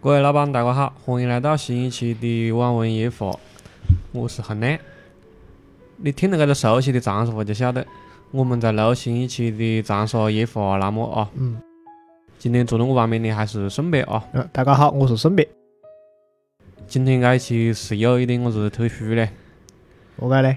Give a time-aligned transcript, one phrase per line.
[0.00, 3.36] 各位老板，大家好，欢迎来到新一期的网文夜话，
[4.12, 4.78] 我是恒亮。
[6.00, 7.84] 你听了这个熟悉的长沙话就晓得，
[8.30, 11.28] 我们在录新一期的长沙夜话栏目啊。
[11.34, 11.60] 嗯。
[12.38, 14.24] 今天坐在我旁边的还是顺别啊。
[14.32, 15.46] 嗯，大家好，我是顺别。
[16.86, 19.28] 今天这一期是有一点我是特殊嘞。
[20.16, 20.56] 何解呢？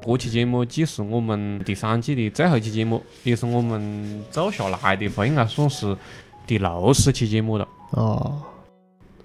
[0.00, 5.94] 这期节目既是我们第三季的最后一期节目，也是我们做下来的话，应该算是
[6.46, 7.68] 第六十期节目了。
[7.90, 8.40] 哦。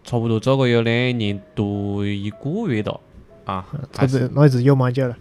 [0.03, 2.99] 差不多做个有两年多一个月了，
[3.45, 5.17] 啊，这是那也是有蛮久了。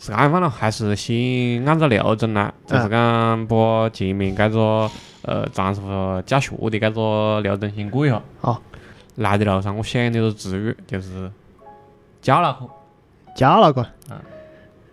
[0.00, 4.90] 是这样了，还是先按照流程来，就是讲把前面这个
[5.22, 8.20] 呃长沙教学的这个流程先过一下。
[8.40, 8.60] 好。
[9.16, 11.30] 来的路上，我想的个词语就是
[12.20, 12.68] 教脑壳。
[13.36, 13.86] 教脑壳。
[14.10, 14.16] 嗯。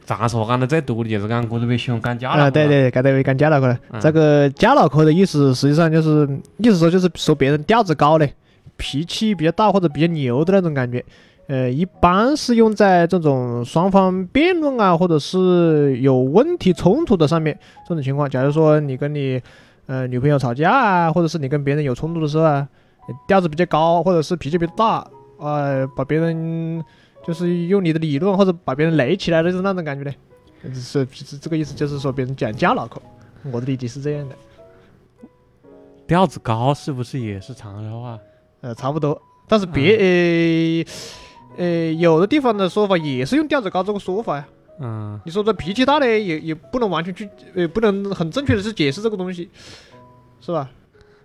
[0.05, 2.41] 长沙话讲的最多的就是讲哥这边喜欢讲教脑壳。
[2.43, 3.75] 啊，对对，这边讲教脑壳。
[3.99, 8.31] 这个教脑壳的意思，实际上就是意思说就是说别人调子高嘞。
[8.77, 11.03] 脾气比较大或者比较牛的那种感觉，
[11.51, 17.59] 呃，一般是用在这种双方辩论啊，或者是有问题冲突的上面。
[17.85, 19.41] 这种情况，假如说你跟你
[19.85, 22.65] 呃女朋友吵架啊，或者是你跟别人有冲突的时候啊，
[23.27, 25.05] 调子比较高，或者是脾气比较大，
[25.39, 26.81] 呃，把别人
[27.27, 30.73] 就是用你的理论或者把别人雷起来的，就是那种感觉的。
[30.73, 33.01] 是是这个意思，就是说别人讲架脑壳。
[33.51, 34.35] 我的理解是这样的。
[36.07, 38.17] 调子高是不是也是长沙话？
[38.61, 40.85] 呃，差不多，但是别呃
[41.57, 44.47] 呃，有的地方的说法也是用调子高这个说法呀。
[44.79, 45.19] 嗯。
[45.25, 49.49] 你说这脾气大嘞也也不能完全去呃，不能很正确的去解释这个东西，
[50.39, 50.69] 是吧？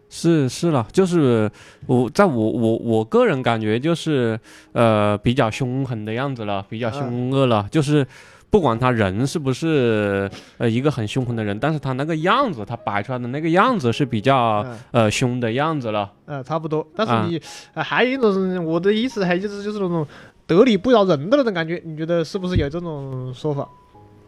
[0.08, 1.50] 是是了，就是
[1.86, 4.38] 我在我我我个人感觉就是
[4.72, 8.06] 呃比较凶狠的样子了，比较凶恶了，就是。
[8.56, 16.10] 不管他人是不是呃一个很凶狠的人，但是他那个样子，他摆出来的那个样子是比较呃凶的样子了。
[16.24, 16.88] 呃，差不多。
[16.96, 17.38] 但是你
[17.74, 20.06] 还有一种，我的意思还就是就是那种
[20.46, 23.68] 得理不饶人的那种感觉，你觉得是不是有这种说法？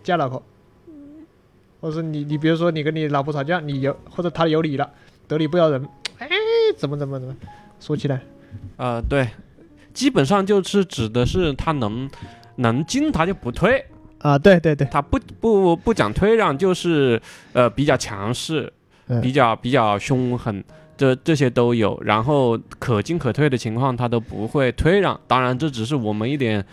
[0.03, 0.43] 嫁老婆，
[1.81, 4.91] 或者你你比如说你跟你老婆吵架，你有或者他有理了，
[5.27, 5.83] 得理不饶人，
[6.19, 6.29] 哎，
[6.77, 7.35] 怎么怎么怎么
[7.81, 8.21] 说起来？
[8.77, 9.27] 呃，对，
[9.95, 12.11] 基本上就是指的是他能
[12.57, 13.83] 能进他就不退。
[14.19, 17.21] 啊，对对对，他不不不讲退让，就是
[17.53, 18.73] 呃比较强势，
[19.23, 20.63] 比较比较凶狠，
[20.97, 21.97] 这这些都有。
[22.05, 25.19] 然后可进可退的情况，他都不会退让。
[25.27, 26.65] 当然，这只是我们一点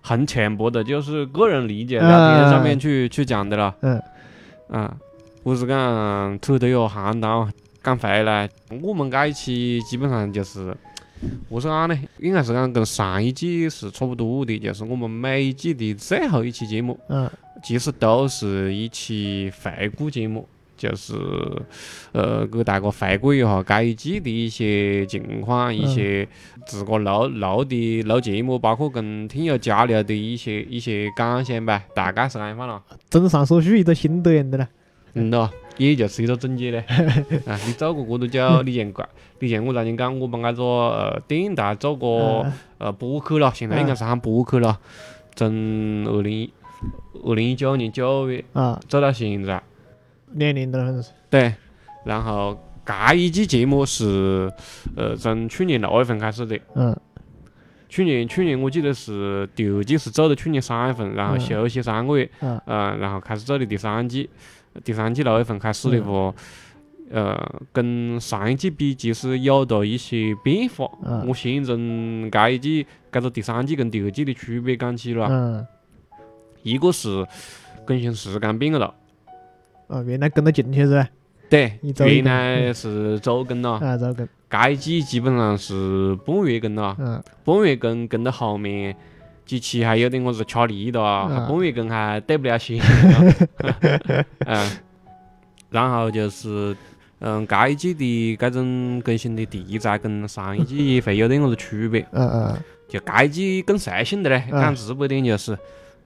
[0.00, 3.74] 很浅薄的，就是个人理解聊天上面去去讲的了。
[3.80, 4.02] 嗯，
[4.68, 4.96] 啊，
[5.42, 7.52] 不是讲扯得有行当
[7.82, 8.48] 讲回来，
[8.80, 10.76] 我们这一期基本上就是。
[11.48, 17.30] 我是讲呢，应该是讲跟上一季是差不多的，就是我们每一季的最后一期节目，嗯，
[17.62, 21.14] 其实都是一期回顾节目，就是
[22.12, 26.26] 呃给大家回顾一下这一季的一些情况，一些
[26.66, 32.82] 自个录录的录节目，包括跟听友交流的一些一些感想吧，大概是安样了。
[33.10, 34.68] 综上所述，一个心得样的了。
[35.14, 36.78] 嗯咯，也就是一个总结嘞。
[37.46, 38.92] 啊，你做过这么久，你像
[39.38, 42.46] 你像我昨天讲，我们那个呃电台做过
[42.78, 44.78] 呃播客了，现在应该是喊播客了。
[45.34, 46.50] 从二零
[47.24, 49.62] 二零一九年九月啊做到现在，
[50.32, 51.10] 两年多是。
[51.30, 51.54] 对，
[52.04, 54.52] 然后这一季节目是
[54.96, 56.58] 呃从去年六月份开始的。
[56.74, 56.96] 嗯。
[57.88, 64.30] 去年去年我记得是第二季是做的去年三月份，然后休息三个月，嗯，然后开始做的第三季。
[64.84, 66.34] 第三季六月份开始的话，
[67.10, 70.88] 呃，跟上一季比，其实有了一些变化。
[71.26, 75.66] 我先从这一季，这个第三季跟第二季的区别讲起了。
[76.62, 77.26] 一个是
[77.84, 78.94] 更新时间变了。
[79.88, 81.08] 哦，原来跟得进去是吧？
[81.50, 83.72] 对，原来是周更了。
[83.84, 84.26] 啊，周更。
[84.48, 86.96] 这一季基本上是半月更了。
[86.98, 87.22] 嗯。
[87.44, 88.96] 半月更跟到后面。
[89.44, 92.78] 几期还有点我是吃力的啊，半月更还得不了闲。
[94.46, 94.70] 嗯，
[95.70, 96.76] 然后就是
[97.20, 102.06] 嗯，这一季的这种更新的题材跟上一季会有点我是区别。
[102.12, 102.56] 嗯嗯。
[102.88, 105.56] 就这一季更随性的嘞，讲直白点就是，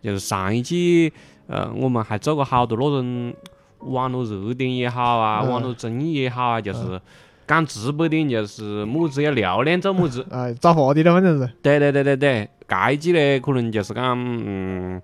[0.00, 1.12] 就是上一季，
[1.48, 3.34] 呃，我们还做过好多那种
[3.80, 7.00] 网络热点也好啊，网络争议也好啊，就是
[7.44, 10.24] 讲直白点就是么子要流量做么子。
[10.30, 11.52] 啊，找话题的反正是。
[11.60, 12.48] 对对对对对。
[12.68, 15.00] 这一季呢，可能就是讲，嗯，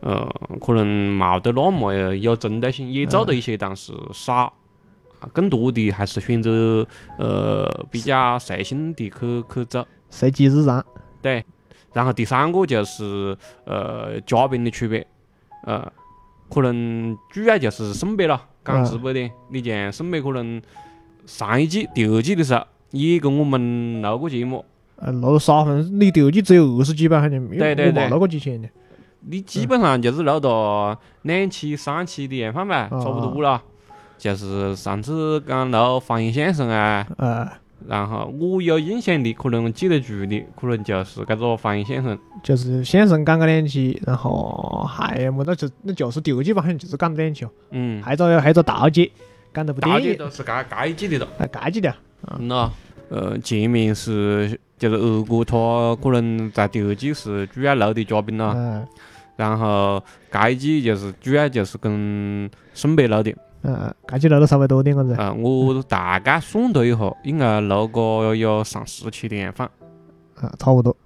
[0.00, 0.28] 呃，
[0.60, 4.52] 可能冇得那么有针对性，也做了一些，但是少。
[5.32, 6.86] 更多的还是选择
[7.18, 10.84] 呃比较随性的去去做，随机日常。
[11.20, 11.44] 对，
[11.92, 15.04] 然后第三个就是呃嘉宾的区别，
[15.64, 15.92] 呃，
[16.48, 20.62] 可能主要就是省别了，讲直白点，你像省别可能
[21.26, 24.64] 上一季第二季的时候也跟我们录过节目，
[25.00, 28.68] 呃，录了三分，你第二季只有二十几吧，好像没对对对，录过几千的。
[29.20, 33.62] 你基本上就是录到两期、三期的样范呗，差不多了。
[34.16, 37.06] 就是上次讲录方言相声啊，
[37.86, 42.18] 然后我有印象的，可能记得住的，可能就是搿个方言相声。
[42.42, 47.50] 就是相声讲个两期，然后还么得就那就是第二季吧，好像就是讲了两期哦。
[47.70, 48.02] 嗯。
[48.02, 49.08] 还有还有大姐
[49.54, 50.00] 讲的部电影。
[50.00, 51.28] 大姐都是该该季的了。
[51.38, 51.94] 哎，该季的。
[52.26, 52.70] 嗯喏，
[53.10, 58.54] 呃，前面是就是二哥他可能在第二季是主要录的嘉宾了。
[58.56, 58.86] 嗯。
[59.36, 60.02] 然后
[60.50, 63.34] 一季就是主要就是跟沈北录的。
[63.62, 65.14] 嗯，搿就录了稍微多点个子。
[65.18, 69.68] 嗯，我大概算了一下，应该录个有上十期的样范。
[70.36, 70.96] 啊，差不多。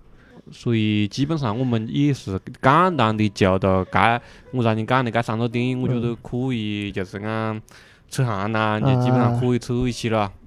[0.51, 4.21] 所以基本上我们也是简单的就到该
[4.51, 7.61] 我让你讲的该三个电影，我觉得可以就是讲
[8.11, 10.31] 扯闲啦，就基本上可以扯一起了。
[10.35, 10.42] 嗯，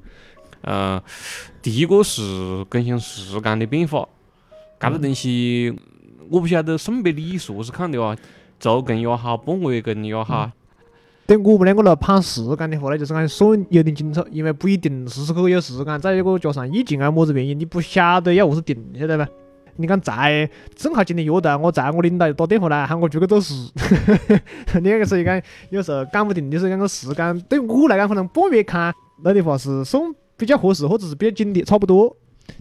[1.62, 4.08] 第一个是更新时间的变化，
[4.80, 5.74] 搿个东西
[6.30, 8.16] 我不晓得送别你是何是看的哦，
[8.60, 10.52] 周更也好，半个月更也好。
[11.28, 16.00] 对我们两个来判时间的话呢，就是讲算有点紧凑，因为不一定时时刻刻有时间。
[16.00, 19.28] 再一个加上疫情啊，么子原因，你不晓得要何是定，晓得吧？
[19.78, 23.54] 你看才正好今天约到，我才我领导又打电话来喊我出去做事，
[24.82, 30.04] 你那个所以讲有时候讲不定，就是讲个时间对我来讲，可能半月看那的话是算
[30.38, 32.16] 比较合适，或者是比较紧的，差不多。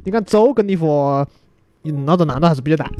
[0.04, 1.26] 你看周更的话，
[1.82, 2.90] 那个难度还是比较大。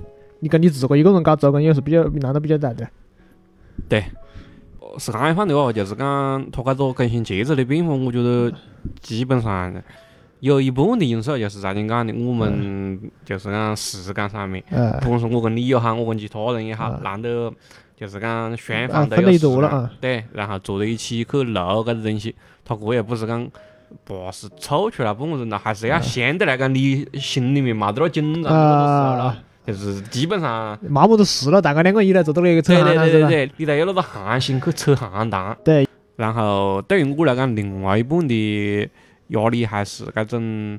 [0.41, 2.89] 你跟你自个一个人搞周更也是比较难度比较大的。
[3.89, 4.05] 对。
[4.97, 8.53] 是这样放的哦，就是讲它搿个更新节奏的变化，我觉得
[9.01, 9.75] 基本上
[10.39, 14.63] 有一半的因素就是在你讲的，我们就是讲时间上面，
[15.01, 17.53] 不管是我跟你也好，我跟其他人也好，难得
[17.97, 22.33] 就是讲双方都有时间，对，然后坐在一起去录搿个东西，
[22.65, 23.45] 它搿也不是讲
[24.03, 29.37] 不是凑出来半个人了，还是要相对来讲你心里面冇得那紧张。
[29.67, 35.57] 就是基本上没么子事了，大家两个一来坐到那个扯对对对对，你得有那个寒心去扯闲谈。
[35.65, 35.89] 对。
[36.17, 38.91] 然后对于我来讲，另外一半的
[39.29, 40.79] 压力还是搿种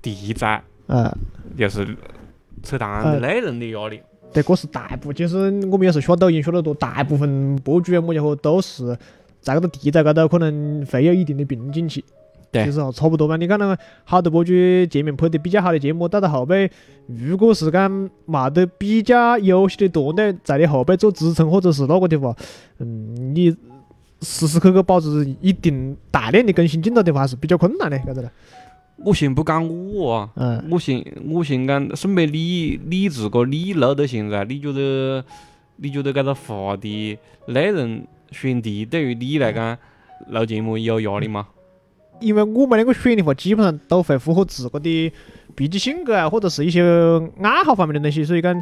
[0.00, 1.12] 题材，嗯，
[1.58, 1.84] 就是
[2.62, 4.00] 扯淡的内容的压力。
[4.32, 8.96] 对，这是大部，就是我们有时候刷抖音刷得多，大部分博主啊么家伙都是
[9.40, 12.04] 在搿个题材高头可能会有一定的瓶颈期。
[12.52, 13.36] 就是哦，差不多吧。
[13.36, 14.52] 你看那个好多博主
[14.90, 16.70] 前面拍的比较好的节目，到到后背，
[17.06, 22.34] 如果是讲冇得比较优秀的团队在你后背做支撑或者是那个的话，
[22.78, 23.50] 嗯，你
[24.20, 28.30] 时时刻刻保持一定大量的更新进度的话，还是比较困难的，晓得了。
[29.02, 35.24] 我先不讲我啊，嗯，我先我先讲，顺便你你自个你录到现在，你觉得
[35.76, 39.78] 你觉得搿个发的内容选题对于你来讲
[40.28, 41.46] 录节目有压力吗？
[42.20, 45.12] 因为我们两个选的话，基本上都会符合自个的
[45.54, 46.82] 脾气性格啊，或者是一些
[47.42, 48.54] 爱好方面的东西，所以讲，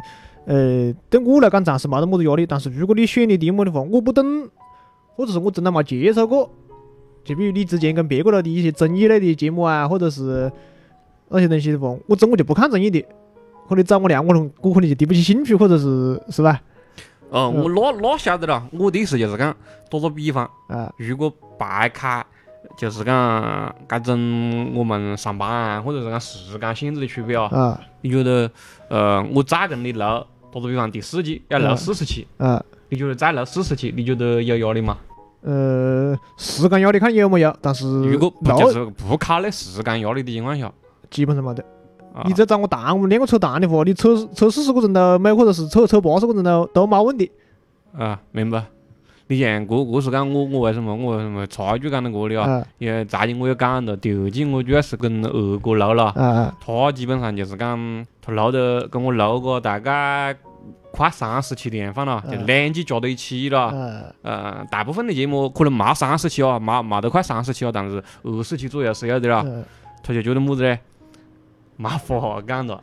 [0.45, 2.45] 呃，对我来讲暂时没得么子压力。
[2.45, 4.49] 但是如果你选的题目的话，我不懂，
[5.15, 6.49] 或者是我从来没接触过，
[7.23, 10.51] 就比如你之前跟别个了的一些综艺类的节目啊，或者是
[11.27, 13.05] 那些东西的话，我真我就不看综艺的，
[13.67, 16.61] 可能找我聊，我能我可能就提不起兴趣，或者是是吧？
[17.31, 19.55] 嗯，我那那晓得了，我的意思就是讲，
[19.91, 22.25] 打个比方，啊，如果白开。
[22.77, 27.79] 就是讲，搿种我们上班啊，或者是讲时间限制的区别啊。
[28.01, 28.49] 你觉得，
[28.89, 32.27] 呃，我再跟你录，打个比方，第四季要录四十期。
[32.37, 32.63] 啊。
[32.89, 34.97] 你觉得再录四十期，你觉得有压力吗？
[35.41, 40.71] 呃，时间压力看有没有，但是如果不就是不考虑时间压力的情况下，
[41.09, 41.63] 基本上没得。
[42.25, 47.31] 你再找我谈，我们两个扯谈的话，你扯扯四十个钟头每，或者是扯扯八十个钟头都冇问题。
[47.95, 48.65] 啊，明白。
[49.31, 52.65] 你像这这是讲我我为什么我为什么插一句讲到这里啊？
[52.79, 60.35] 因为昨天我有讲了，第二季我主要是跟二哥录了，他基本上就是讲他录的跟我录个大概
[60.91, 64.15] 快三十期的样范了，就两季加到一起了。
[64.23, 69.45] 呃，大部分的节目可能没三十期啊，没没得快三十期啊，但是二十期左右是有的了。
[70.01, 70.79] 他就觉得么子嘞？
[71.75, 72.81] 没法讲了，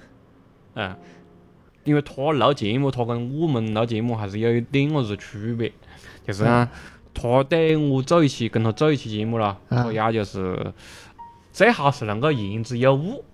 [0.74, 0.94] 嗯，
[1.82, 5.72] 因为他录节目，他跟我们录节目还是有一点么子区别。
[6.26, 6.68] 就是讲，
[7.14, 10.72] 他对我做一期跟他做一期节目了，他要就是
[11.52, 13.24] 最好是能够言之有物。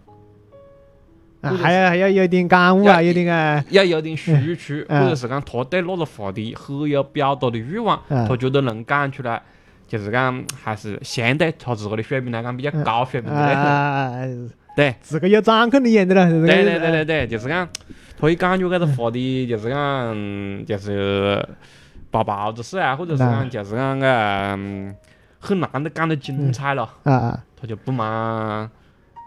[1.60, 9.42] 还要还要有点感悟啊，有点啊，要有点输出，或者是讲他对那个话题很有表达的欲望，他觉得能讲出来，
[9.88, 14.50] 就是讲还是相对他自个的水平来讲比较高水平的。
[14.76, 16.30] 对，自个有掌控力的了。
[16.46, 17.68] 对对对对对，就是讲，
[18.16, 21.44] 他一感觉搿个话题就是讲，就是
[22.12, 24.06] 爆报子事啊，或者是讲就是讲个
[25.40, 28.70] 很难的讲得精彩了，啊他就不忙，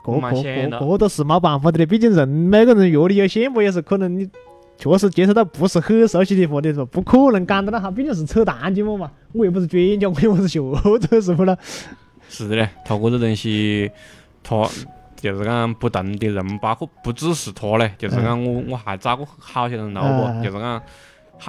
[0.03, 0.79] 不忙闲了。
[0.79, 4.29] 这都是没办法的，毕竟人每个人阅历有限不，也是可能你
[4.77, 9.11] 确实接触到不是很熟悉的话题时候，不可能讲得那哈，毕竟是扯淡节目嘛。
[9.33, 10.61] 我又不是专家，我又不是学
[11.01, 11.57] 这个是不啦？
[12.29, 13.91] 是的嘞，他这个东西，
[14.41, 14.69] 他。
[15.15, 20.79] 就是讲不同的人，包括不只是他嘞，就是讲我我还找过好些人录过，就是讲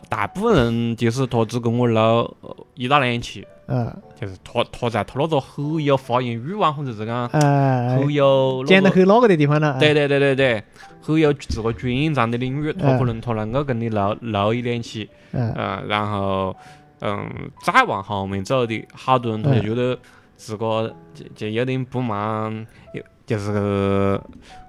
[0.09, 2.37] 大部分人就是他只跟我录
[2.75, 10.63] 一到两期，嗯，就是他他在他那个很有发言欲望或者是讲很有讲得很那个的地方了，对对对对对，
[11.01, 15.55] 很有自个专长的领域，他可能他能够跟你录录一两期，嗯，
[15.89, 16.55] 然后
[17.01, 19.99] 嗯再往后面走的好多人他就觉得
[20.37, 23.03] 自个就就有点不满有。
[23.27, 24.21] 就是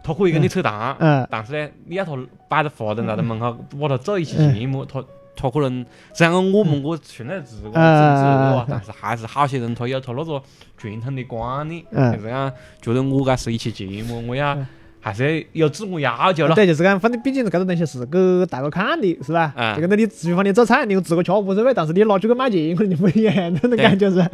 [0.04, 2.18] 他可以跟你扯淡，但是呢，你要他
[2.50, 5.04] 摆着话筒在的门口，把他做一期节目，他
[5.36, 10.42] 他可能虽然讲我们我现在自个自个，但是还是好些人他有他那个
[10.76, 14.58] 传统的观念，就是讲觉得我该是一期节目，我要
[15.00, 16.56] 还是要有自我要求了。
[16.56, 19.54] 对，就是讲，反正毕竟是搿种东西是给大家看的，是吧？
[19.76, 24.28] 就跟着你厨房里做菜，你自个吃无所谓，但是你拿出去卖钱，可能就不一样，那种感觉是。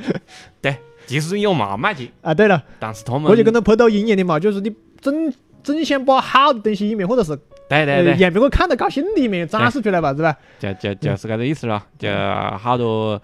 [0.61, 0.77] 对。
[1.05, 7.35] 其实有嘛卖钱啊，对了，但是他们我就跟他拍抖音一样的嘛，就是你整整想把好的东西一面，或者是
[7.69, 10.35] 对对对，让别个看到高兴的一面展示出来吧，是吧？
[10.59, 12.09] 就就就是这个意思了，就
[12.57, 13.21] 好多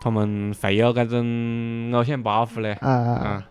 [0.00, 3.44] 他们会有这种偶像包袱嘞，啊啊，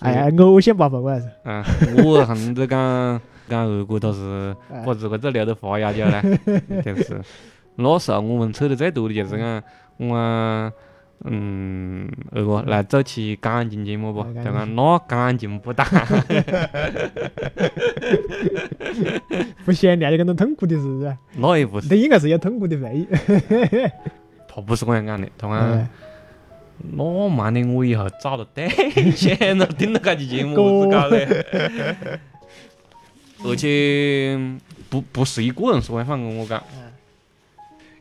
[0.00, 1.64] 哎，偶像包袱我还是，嗯，
[2.04, 4.54] 我横着讲讲二哥都是
[4.84, 6.38] 把自个这留的发芽脚嘞，
[6.84, 7.20] 就是。
[7.78, 9.62] 那时候我们扯得最多的就是讲
[9.98, 10.72] 我。
[11.24, 14.22] 嗯，二哥来做期感情节目不？
[14.34, 15.88] 就讲那感情不淡，
[19.64, 21.16] 不闲聊就跟他痛苦的事。
[21.36, 23.08] 那也不是，那应该是有痛苦的回忆。
[24.46, 25.88] 他不是这样讲的，他讲
[26.92, 28.68] 那慢的我以后找了对
[29.12, 31.96] 象了， 听到这期节目子搞的。
[33.42, 34.38] 而且
[34.90, 36.62] 不不是一个人说，反正跟我讲，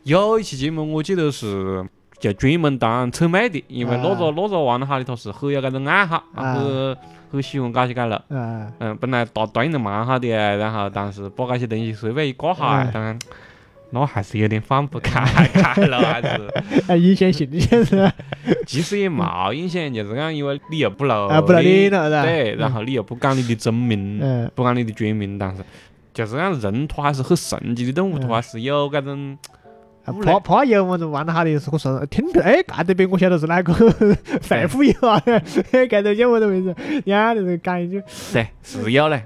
[0.04, 1.84] 有一期节目我记得是。
[2.20, 6.98] 就专门当臭妹的，因为那个那个玩得好的他是很有搿种爱好，很
[7.32, 8.18] 很喜欢搞些搿路。
[8.30, 13.20] 嗯，本来答答应的蛮好的，然后但是把搿些东西随便一挂下，当然
[13.92, 15.20] 那还是有点放不开
[15.54, 16.98] 开了，还是。
[16.98, 18.12] 影响形象是吧？
[18.66, 24.20] 其实也冇影响，就是讲因为你又不露，不露脸了，对，然后你又不讲你的真名，
[24.56, 25.64] 不讲你的全名，但是
[26.14, 29.38] 就是讲人他还是很神奇的动物，他还是有搿种。
[30.24, 33.74] 怕怕有么子玩得好的，是我说听着，哎，干得别我晓得是哪个
[34.42, 35.20] 范富有啊，
[35.90, 36.76] 干得叫么子名字？
[37.06, 38.02] 呀，就是讲一句。
[38.32, 39.24] 对，是有嘞。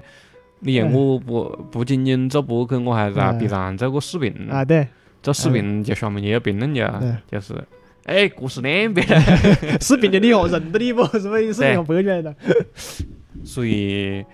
[0.60, 4.32] 你看我不不仅仅做博客，我还在 B 站做过视频。
[4.50, 4.86] 啊，对。
[5.22, 6.82] 做视频就下面就有评论就
[7.30, 7.54] 就是，
[8.04, 9.06] 哎，故事两边。
[9.80, 11.04] 视频就你哦，认得你不？
[11.18, 12.34] 是不是视频播出来的？
[13.44, 14.24] 所以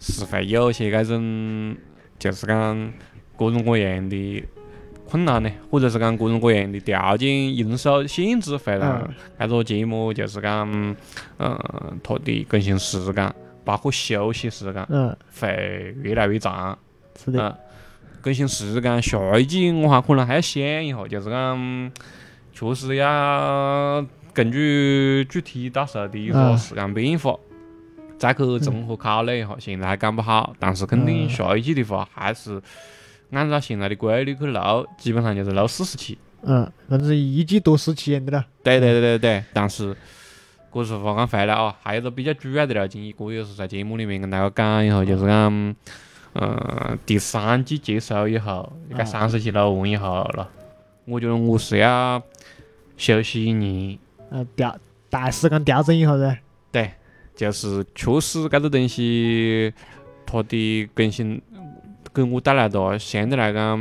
[0.00, 1.76] 是会有些这种，
[2.18, 2.92] 就是讲
[3.36, 4.44] 各种各样的。
[5.08, 9.08] 困难呢，或者是讲各种各样的条件因素限制，会让
[9.38, 10.68] 这个节目就是讲，
[11.38, 11.56] 嗯，
[12.02, 13.32] 它的更新时间，
[13.64, 16.76] 包括休息时间，嗯，会越来越长。
[17.24, 17.56] 是的。
[18.20, 21.92] 更新时间，下一季我还可能还要想一下，就是讲，
[22.52, 27.38] 确实要根据具体到时候的一个时间变化，
[28.18, 29.54] 再去综合考虑一下。
[29.60, 32.60] 现在还讲不好，但是肯定下一季的话还是。
[33.30, 36.16] 按照现在的规律去录，基本上就是录四十期。
[36.42, 38.46] 嗯，那是一季多十期的了。
[38.62, 39.96] 对对对对对，但是，
[40.72, 45.74] 这是话讲回来啊，还有个比较主要的了，建议，这也是在节目里面跟大家讲一下，就是讲，
[46.34, 50.48] 嗯，第三季结束以后，该三十期录完以后了，
[51.06, 52.22] 我觉得我是要
[52.96, 53.98] 休息一年。
[54.30, 54.78] 呃，调
[55.10, 56.38] 大时间调整一下噻。
[56.70, 56.92] 对，
[57.34, 59.72] 就是确实这个东西，
[60.24, 61.42] 它的更新。
[62.16, 63.78] 给我带来的相对来讲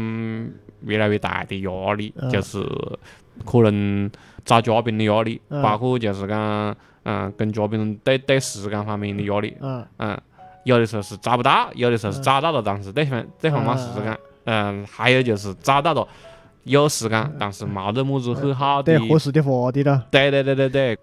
[0.83, 2.61] 越来越大的压力，就是
[3.45, 4.11] 可能
[4.43, 9.87] 找嘉宾的压力，包括就是讲嗯跟嘉宾对对时间方面的压力，嗯，
[10.65, 16.05] 有的时候是找不到，有的时候是找到了，但是对方对方没时间，嗯，还有就是找到了
[16.65, 20.05] 有时间，但是没得么子很好的合适的话题了。
[20.11, 20.97] 对对对对对，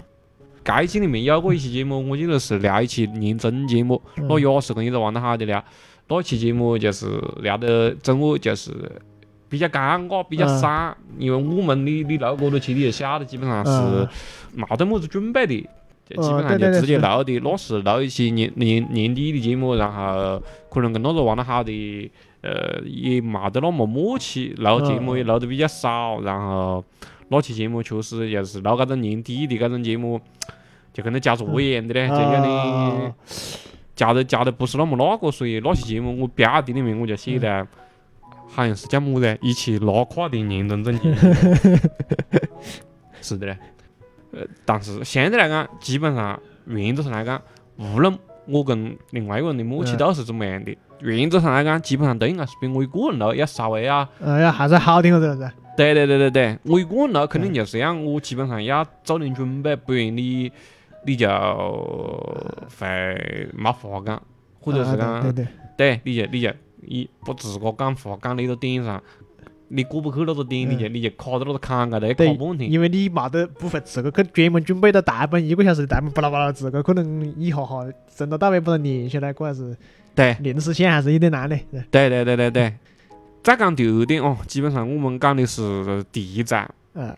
[0.63, 5.65] 该期里面有过一期节目，我记得是聊一期年终节目，那也是跟一个玩得好的聊。
[6.09, 7.07] 哪期节目就是
[7.41, 8.71] 聊得整我就是
[9.49, 14.09] 比较尴尬，比较散，因为我们你你录过多期，你就晓得，基本上是
[14.55, 15.69] 没得么子准备的，
[16.09, 22.11] 就基本上就直接录的，那是录一些年年年底的节目，然后可能跟那个玩得好的，
[22.43, 26.85] 呃，也没得那么默契，录节目也录得比较少，然后
[27.29, 30.21] 那期节目确实就是录搿种年底的搿种节目。
[30.95, 33.13] 就跟那交作业一样的嘞，就叫你
[34.03, 37.65] 交的夹的不是那么那个，所以那些节目我标题里面我就写的，
[38.49, 41.15] 好像是叫么子，一起拉胯的年终总结。
[43.23, 43.57] 是的嘞，
[44.33, 47.41] 呃，但是现在来讲，基本上原则上来讲，
[47.77, 48.19] 无论
[48.49, 55.49] 我跟另外一个人的默契度是怎么样的，原则上来讲，基本上都应该是比我一个人录要稍微要，呃，要还是好点个子。
[55.77, 60.51] 对对对对对，我一个人录肯定就是要我基本上要做点准备，不然你。
[61.05, 61.27] 你就
[62.79, 64.23] 会没话讲，
[64.61, 65.35] 或者是讲，
[65.77, 66.51] 对，你就你就
[66.83, 69.03] 一把自个讲话讲那个点上，
[69.69, 72.71] 你过不去那个点，你就你就卡在那个坎高头，卡半天。
[72.71, 79.77] 因为你没得不会自个去专门准备到大本一个小时的大本，巴拉巴拉自个可能一下下从头到尾把它连下来，可还是
[80.15, 81.59] 对临时性还是有点难的。
[81.91, 82.75] 对对对对对。
[83.43, 86.73] 再讲第二点哦，基本上我们讲的是第一站。
[86.95, 87.17] 嗯。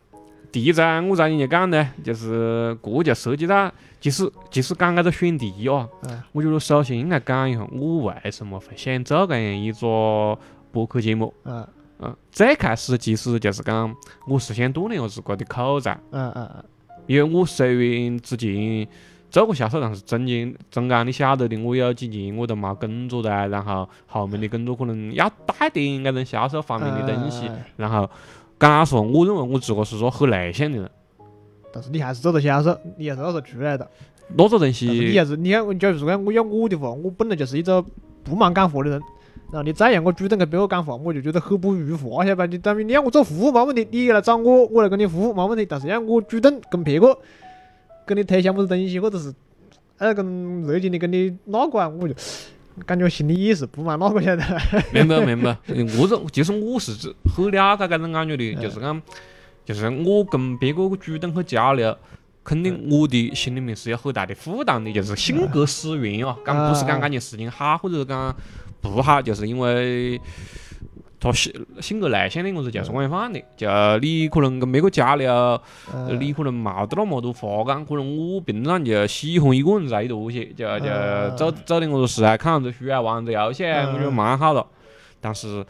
[0.55, 1.91] 第一站我咋你就讲呢？
[2.05, 3.69] 就是这就涉及到，
[4.01, 5.89] 其实其实讲搿个选题哦，
[6.31, 10.39] 我觉得首先应该讲一下我为什么会想做这样一个
[10.71, 11.35] 播客节目。
[11.43, 11.67] 嗯
[11.99, 13.93] 嗯，最开始其实就是讲
[14.29, 15.99] 我是想锻炼我自个的口才。
[16.13, 16.65] 嗯嗯嗯。
[17.09, 17.67] 因为我虽
[18.07, 18.87] 然之前
[19.29, 28.09] 做过销售，但是中间中间你晓得的，我有几年我都没工作的，然后后面的工作可能要带点搿种销售方面的东西，然后。
[28.59, 30.91] 敢说，我认为我自个是个很内向的人，
[31.73, 33.89] 但是你还是做到销售，你还是那时候出来的。
[34.29, 37.85] 那个东西，你还是你看，假如说讲我要我的话，我本来就是一个
[38.23, 38.99] 不忙讲话的人，
[39.53, 42.47] 然后你再让我主动跟别个讲话，我就觉得很不愉快，晓得吧？
[42.47, 47.19] 你等于你让我做服务没问题，你来找我，我来跟你服务没问题，但是让我主动跟别个
[48.07, 49.35] 跟你推销么子东西，或者是
[49.99, 52.15] 哎跟热情的跟你那个啊，我就。
[52.87, 54.43] 感觉心里也是不满哪个晓得。
[54.93, 55.57] 明白明白，
[55.99, 56.93] 我这其实我是
[57.35, 59.03] 很了解搿种感觉的，就是讲，
[59.65, 61.97] 就是我跟别个主动去交流，
[62.43, 68.35] 肯定我的心里面是有很大的负担的，就是性格使然哦，讲不是讲感觉事情好，或者是讲
[68.81, 70.21] 不好，就是因为。
[71.25, 73.67] 他性性格内向的，我是就是往放的，就
[74.03, 75.59] 你可能跟别个交流，
[76.21, 80.87] 你可能冇得那么多话讲，可能我平常就喜欢一个人在一坨些，就就
[81.35, 84.67] 做做点我个事啊，看下子书啊，玩着游戏啊，我觉得蛮好了。
[85.19, 85.65] 但是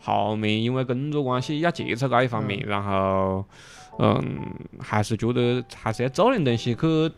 [0.00, 3.44] 后面因为工作关系要接触搿一方面，然后
[3.98, 4.24] 嗯，
[4.80, 7.12] 还是觉得还是要做点东西去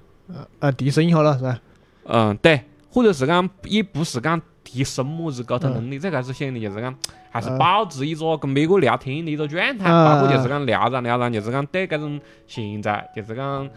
[0.58, 1.60] 呃提升一下了，是吧？
[2.08, 6.92] 嗯，对，或者是讲也不是讲提升么子沟通能力，最开始想的就是讲。
[7.30, 13.68] 还是保持一个跟别个聊天的一个状态，包括就是讲聊着聊着，就是讲对搿种现在就是讲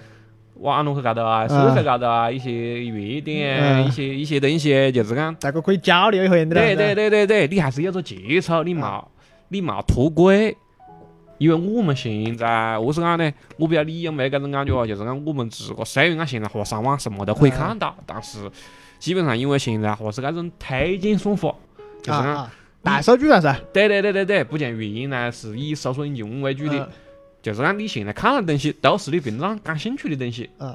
[0.55, 6.45] 网络高头啊、社会高头啊一些热点、一些一些东西，就是讲大家可以交流一下的。
[6.45, 9.03] 对对对对对，你还是有个接触，你冇
[9.49, 10.55] 你冇脱轨。
[11.37, 13.31] 因为我们现在何是讲呢？
[13.57, 14.85] 我不晓得你有没有搿种感觉啊？
[14.85, 18.39] 就是讲我们自个虽然讲现在话上网什么都可以看到，但是
[18.99, 21.55] 基本上因为现在话是搿种推荐算法，
[22.03, 22.49] 就是讲。
[22.81, 26.89] 大数据了噻，对对对对对，不像原来是以搜索引擎为主的，
[27.41, 30.73] 就是讲你现在看的东西都是你平常感兴趣的东西，嗯，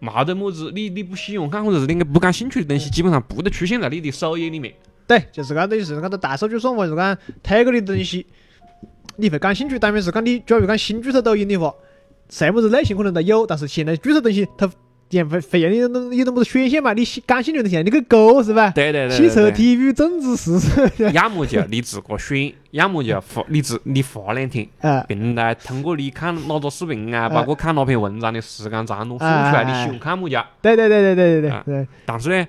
[0.00, 4.74] 没得么子你你不喜欢看或者是你不感兴趣的东西，基本上不得出现在你的首页里面。
[5.06, 8.26] 对，就是讲等于是讲个大数据算法，是讲推过的东西，
[9.14, 11.72] 你会感兴趣，当然是讲你假如讲新注册抖音的话，
[12.30, 14.68] 什么子类型可能都有，但是现在注册东西它。
[15.08, 16.92] 点会会让你有那有那么多选项嘛？
[16.92, 18.70] 你感兴趣的东西你去勾是吧？
[18.70, 19.16] 对对对。
[19.16, 21.10] 汽车、体育、政治、时事实。
[21.12, 24.68] 要么就你自个选，要么就发你自你发两天，
[25.06, 30.44] 并来通过你看哪个视频啊，包括看哪篇文章的时间长度，算出来你喜欢看么家。
[30.60, 31.88] 对对对对对对对。
[32.04, 32.46] 但是呢，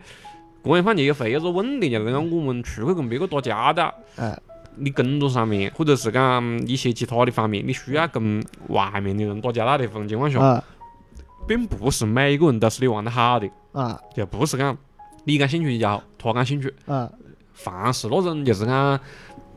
[0.64, 3.94] 个人方就会有个问题，就是讲我们出去跟别个打交道，
[4.76, 10.64] 你工作上面或者是讲一些其他的方面，你需要跟外面的人打交道的情况下。
[11.48, 13.50] 并不是每一个人都是你玩得好的。
[13.72, 14.78] 啊，就不是讲
[15.24, 16.74] 你感兴趣就他感兴趣。
[16.86, 17.10] 啊。
[17.54, 19.00] 凡是那种就是讲，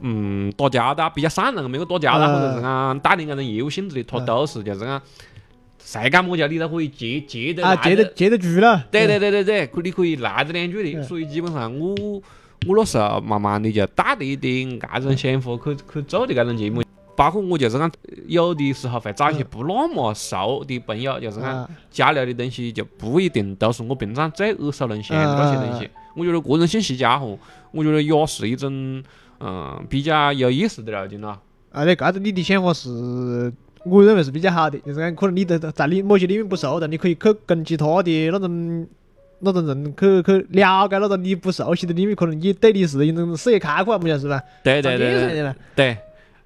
[0.01, 5.03] 嗯，打交道比较善良，没有打交道或者是讲带点搿种业务性质的，他都是就是讲
[5.79, 8.87] 谁干么家你都可以接接得来，接得接得住了。
[8.91, 11.95] 对对对对对，可你可以来得两句的，所以基本上我
[12.67, 16.83] 我那时候慢慢的就带着一点搿种想法去去做的搿种节目。
[17.21, 17.93] 包括我就是讲，
[18.29, 25.87] 有的时候会找一些不那么熟的朋友，就是讲交流的东西就不一定都是我平常最耳熟能详的那些东西。
[26.17, 27.39] 我觉得个人信息加和，
[27.73, 29.05] 我觉得也是一种
[29.39, 31.39] 嗯比较有意思的路径了。
[31.73, 33.53] 而且搿子你的想法是，
[33.85, 38.89] 我认为是比较好的，就是讲可能你在在你某些领域不熟的，你可以去跟其他的那种
[39.41, 44.41] 那种人去去了解那个你不熟悉的领域，可能你对你是一种视野开阔，不晓得是吧？
[44.65, 45.99] 对对对对对。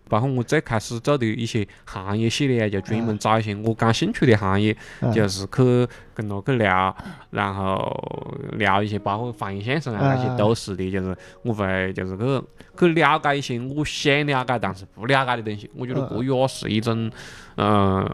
[0.09, 4.77] 包括我最开始做的一些行业系列，就专门找一些我感兴趣的行业，
[5.13, 6.95] 就是去跟他去聊，
[7.31, 12.47] 然后聊一些包括放映现场啊那些都是的，就是我会就是去
[12.79, 15.71] 去了解一些我想了解但是不了解的东西。
[15.77, 17.11] 我觉得这也是一种
[17.57, 18.09] 嗯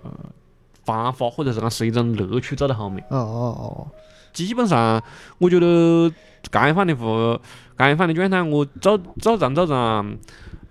[0.85, 3.05] 方法，或者是讲是一种乐趣，做到后面。
[3.11, 3.89] 哦哦哦。
[4.33, 5.03] 基本上，
[5.39, 6.11] 我觉得
[6.51, 7.39] 干饭的户，
[7.77, 10.17] 干饭的状态，我早早上早上。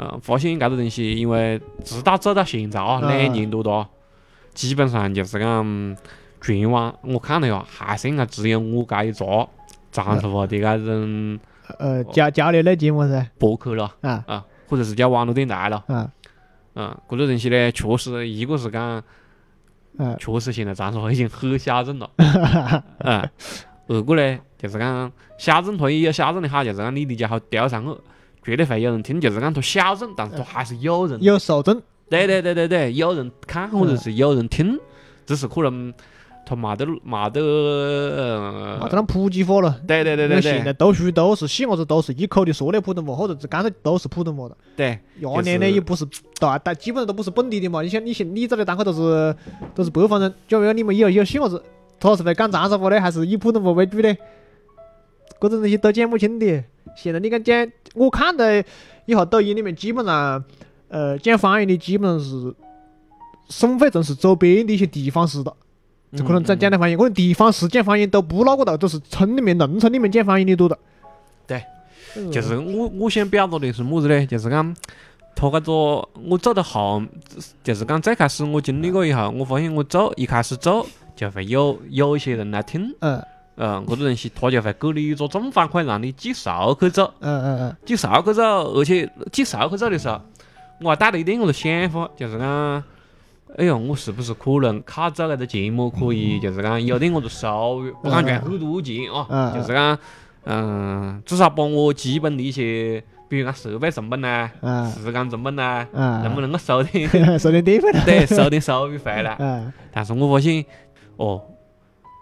[0.01, 3.85] 嗯，发现搿个东西，因为直到走到现在啊，两年多多，
[4.53, 5.97] 基本上就是讲
[6.39, 9.49] 全网我看了下，还是应该只有我搿一个
[9.91, 11.37] 长沙话的搿种
[11.79, 14.23] 呃交交流类节目噻，博客了啊。
[14.25, 16.09] 啊，或者是叫网络电台了啊。
[16.75, 19.03] 嗯，搿个东西呢，确实一个是讲，
[19.99, 22.09] 嗯，确实现在长沙话已经很小众了，
[22.99, 23.29] 嗯，
[23.87, 27.95] 二个呢就是讲小众它也有小众的好，就是讲你理解好调上去。
[28.41, 31.79] 绝对会有人听，就是讲它小众，但是它还是有人有受众。
[32.09, 34.79] 对对对对对，有人看或者是有人听，
[35.25, 35.93] 只是可能
[36.49, 37.39] 它没得没得
[38.81, 39.79] 没得那普及化了。
[39.85, 40.41] 对对对对对。
[40.41, 44.57] 现在都属于都是细伢子都是一口的说的普通话，或者是干脆都是普通话了。
[44.75, 44.97] 对。
[45.19, 46.03] 伢年的也不是
[46.39, 47.83] 大，但基本上都不是本地的嘛。
[47.83, 49.35] 你想，你现你这里档口都是
[49.75, 51.63] 都是北方人，假如你们以后有细伢子，
[51.99, 54.17] 他是会讲长沙话的，还是以普通话为主的？
[55.37, 56.63] 各种东西都讲不清的。
[56.95, 57.71] 现在你敢讲？
[57.93, 58.43] 我看到
[59.05, 60.43] 以后抖音里面基本上，
[60.87, 62.55] 呃，讲方言的基本上是
[63.49, 65.53] 省会城市周边的一些地方市的，
[66.15, 66.97] 就可能在讲的方言。
[66.97, 70.77] 可能地方市讲方言都不那个到，都是村里面、农村里面讲方言的多的。
[71.47, 71.63] 对，
[72.31, 74.25] 就是我我想表达的是么子呢？
[74.25, 74.75] 就是讲，
[75.35, 75.71] 他搿个
[76.27, 77.01] 我做到后，
[77.63, 82.95] 就是讲最开始我经历过以后，我发现我做一开始做就会有有一些人来听。
[83.01, 83.21] 嗯。
[83.61, 87.13] 嗯，搿个东西他就会给你一个正反馈，让你继续去做。
[87.19, 87.75] 嗯嗯嗯。
[87.85, 90.21] 继续去做，而且继续去做的时候，
[90.79, 92.81] 我还带了一点我的想法，就是讲，
[93.57, 99.97] 哎哟，我是不是可能靠做搿个节目可以，就是讲有点我的收入，不敢赚很多钱啊，就是讲，
[100.45, 104.49] 嗯，至少把我基本的一些，比如讲设备成本呐，
[104.95, 107.91] 时间成本呐，能不能够收点收点电费？
[108.05, 109.35] 对，收点收入回来。
[109.39, 109.73] 嗯。
[109.91, 110.63] 但是我发现，
[111.17, 111.41] 哦。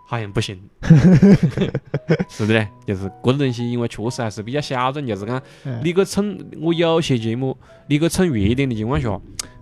[0.09, 0.57] 好像不行，
[2.31, 5.41] 是的嘞，就是这个东西，因为确实还是比较小众，就是讲
[5.83, 9.19] 你去蹭我有些节目，你去蹭热点的情况下，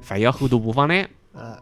[0.08, 1.04] 会有很多播放量。
[1.36, 1.58] 嗯。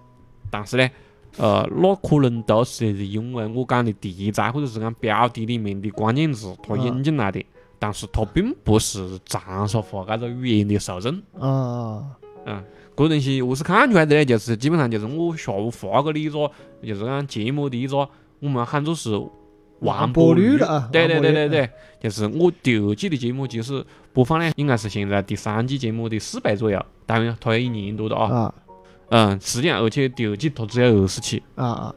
[0.49, 0.89] 但是呢，
[1.37, 7.43] 呃，那可能都是因为我讲的题材或者是讲标题里面的关键词，它引进来的，
[7.79, 11.11] 但是它并不是长沙话这个语言的受众。
[11.39, 12.03] 啊。
[12.45, 12.63] 嗯，
[12.95, 16.51] 这东西我是看出来的呢，就是基本上就是我下午发给你一个，
[16.83, 18.07] 就是讲节目的一个。
[18.39, 19.09] 我们喊作是
[19.79, 21.69] 完播率了，对对对对对，
[22.01, 23.81] 就是我第二季的节目，就是
[24.11, 28.53] 播放量应该是现在第三季节目的四倍左右，当然它有一年多的啊。
[29.15, 31.43] 嗯，实际上而且第二季它只有二十期。
[31.53, 31.95] 啊啊。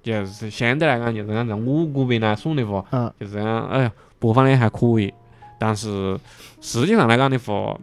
[0.00, 5.12] 就是相对来讲，就是讲在我这边来算的话，就是讲哎呀，播放量还可以，
[5.58, 6.16] 但是
[6.60, 7.76] 实际上来讲的话，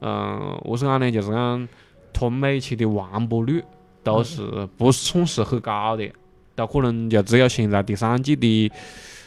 [0.00, 1.68] 嗯，我是讲呢，就是讲
[2.12, 3.62] 它每期的完播率
[4.02, 6.10] 都是不是算是很高的。
[6.56, 8.72] 都可能就只有现在第三季的，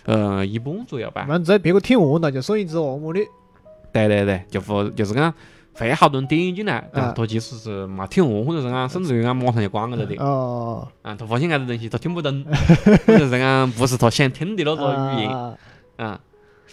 [0.04, 1.24] 呃，一半左右吧。
[1.26, 3.26] 反正只要别个听完了，就算一只完播率。
[3.94, 5.34] 对对对，就或就是讲，
[5.74, 10.16] 会好多人点进来，但是他其实是没听完，或者是讲，甚至于讲马上就关了的。
[10.24, 10.88] 哦。
[11.02, 12.44] 啊，他发现搿个东西他听不懂，
[13.08, 15.56] 或者是讲不是他想听的那个语言。
[15.98, 16.20] 啊。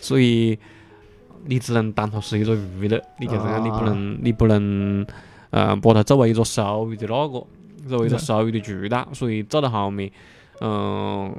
[0.00, 0.56] 所以
[1.46, 5.06] 你只能当它是一个娱乐，你就是讲你不能，你不能，
[5.50, 7.46] 呃，把它作为一个收入的那个，
[7.88, 10.10] 作为一个收入的渠道，所以做到后面。
[10.60, 11.34] 嗯，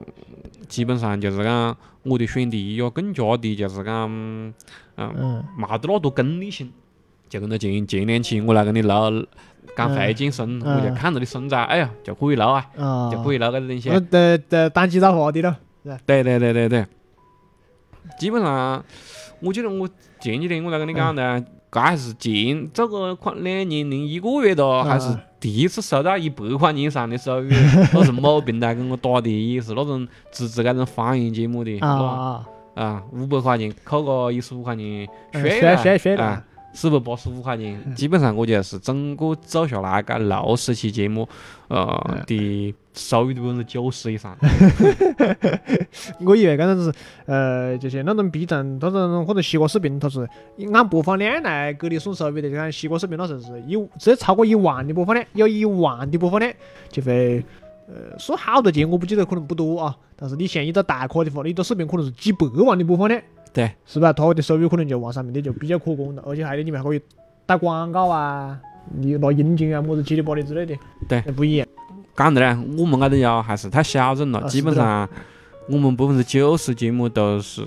[0.67, 4.09] 基本上就是讲我的选题也更加的，就是讲，
[4.97, 6.71] 嗯，没得那多功利性。
[7.29, 9.25] 就跟到前前两期我来跟你录
[9.75, 12.65] 讲会健身，我就看着你身材，哎呀，就可以录啊，
[13.11, 13.89] 就可以录搿个东西。
[14.09, 15.55] 对对，单机造话的咯。
[16.05, 16.85] 对对对对对。
[18.19, 18.83] 基本上，
[19.39, 19.87] 我记得我
[20.19, 25.15] 前几天我来跟你讲的，搿还是前这个快两年零一个月的，还是。
[25.39, 27.49] 第一次收到一百块钱以上的收入，
[27.95, 35.61] 那是某平台给我打的，也是那种支持那种方言节目的，啊啊，五百块钱扣个一十五块钱税
[36.17, 41.27] 了，啊，四百八十五块钱，基本上我觉得是整个走下来，该六十期节目，
[41.67, 44.37] 呃的收入的百分之九十以上。
[46.25, 46.93] 我以为刚才是，
[47.25, 50.27] 呃，就是那种 B 站，都是或者西瓜视频，它是
[50.73, 52.49] 按播放量来给你送收入的。
[52.49, 56.51] 就看西瓜视频那时候是一，只要超过一万的播放量，有一万的播放量
[56.89, 57.43] 就会，
[57.87, 59.95] 呃，说好多钱我不记得，可能不多啊。
[60.15, 63.21] 但是你像一个大课的话，你一个视频可能是几百万的播放量。
[63.51, 64.13] 对，是吧？
[64.13, 67.01] 他的收入可能就往上面的就比较可观了，而且还有你们还可以
[67.45, 68.59] 打广告啊，
[68.95, 71.67] 你拿佣金啊，么子七里八里之类的，对，不一样。
[72.15, 75.07] 讲的呢，我们搿种要还是太小众了，基本上
[75.67, 77.65] 我们百分之九十节目都是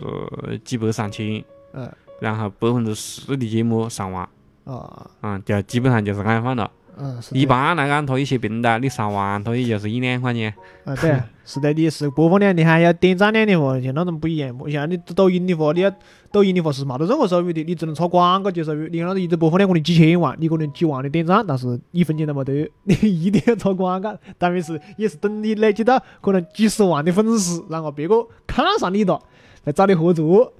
[0.65, 1.43] 几百上千，
[1.73, 1.91] 嗯，
[2.21, 4.29] 然后百分之十的节目上万，
[4.65, 6.71] 啊，嗯，就基本上就是安放了。
[6.99, 10.53] 嗯，一般来讲，他一些平台你上万，他也就是一两块钱。
[10.85, 14.55] 啊，对，是的，你是播放量，你还要点赞量的话，像那种不一样。
[14.71, 15.91] 像你抖音的话，你要
[16.31, 18.87] 抖音的话是没得任何收入的，你只能插广告接收入。
[18.89, 24.15] 你看那个一直播放量可能几千万，你可能几万的点赞，但是一分钱都没得，你一定要插广告。
[24.37, 29.19] 但是也是等你累积到可能几十万的粉丝，然后别个看上你了，
[29.65, 30.53] 来找你合作，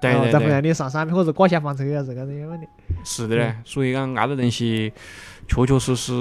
[0.00, 2.66] 对对对，再会让你上产品或者挂下房车啊，这个样问题。
[3.04, 4.92] 是的嘞，所以讲那个东西。
[5.48, 6.12] 确确实实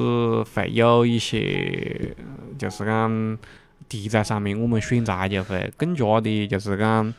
[0.55, 2.15] 会有一些，
[2.57, 3.37] 就是讲
[3.89, 7.13] 题材上面，我们选材就会更加的，就是讲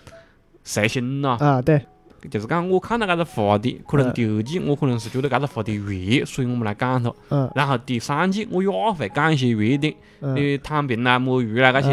[0.64, 1.36] 随心了。
[1.38, 1.80] 啊，对。
[2.28, 7.14] 就是讲我看到搿个话题，可能第二季我可能是觉得搿个话题热，所以我们来讲它。
[7.28, 7.48] 嗯。
[7.54, 9.94] 然后第三季我也会讲一些热点，
[10.34, 11.90] 你躺平啦、摸鱼啦搿些，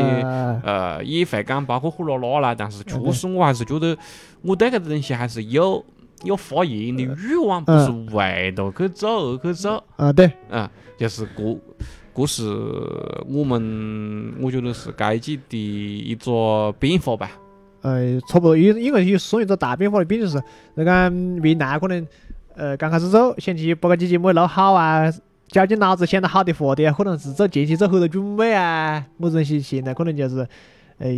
[0.64, 2.56] 呃，也会讲，包括火辣辣啦。
[2.56, 3.96] 但是确实我还是觉得，
[4.42, 5.86] 我对搿个东西还是有。
[6.26, 9.82] 有发言的欲望，不是为了去做而去做。
[9.96, 11.58] 啊，对，啊，就是这，
[12.16, 12.44] 这是
[13.28, 17.32] 我们，我觉得是该季的一个变化吧。
[17.82, 20.42] 呃，差不多，因因为算一个大变化的，毕竟是
[20.74, 20.92] 那个
[21.44, 22.08] 原来可能，
[22.56, 25.12] 呃，刚开始做，想去把搿期节目弄好啊，
[25.50, 30.48] 绞尽脑汁想到好的话题啊，可能是做前期做很多准备啊，么子东西，现在可能就是，
[30.98, 31.10] 呃。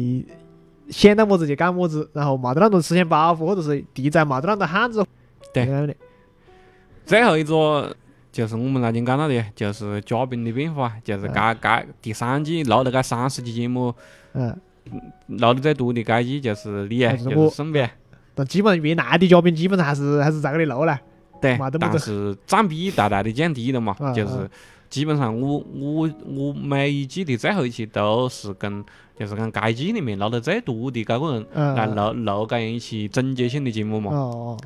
[0.89, 5.03] 想到么子就干么子，然后没得那种思想包袱，或者是题材没得那种限制。
[5.53, 5.97] 对。
[7.05, 7.95] 最后一个
[8.31, 13.93] 就是我们那天讲到的，就是嘉宾的变化，就是该该第三季录的该三十期节目，
[14.33, 14.57] 嗯，
[15.27, 17.89] 录的最多的该季就是你，就是孙别。
[18.35, 20.99] 但基本上越来的嘉宾基本上还是还是在这里录了。
[21.41, 21.57] 对。
[21.79, 24.49] 但是占比大大的降低了嘛，就是
[24.89, 28.85] 基本上我我我每一季的最后一期都是跟。
[29.19, 34.11] 就是讲该季里面录得最多的该个人来录录这样一期总结性的节目嘛。
[34.11, 34.57] 哦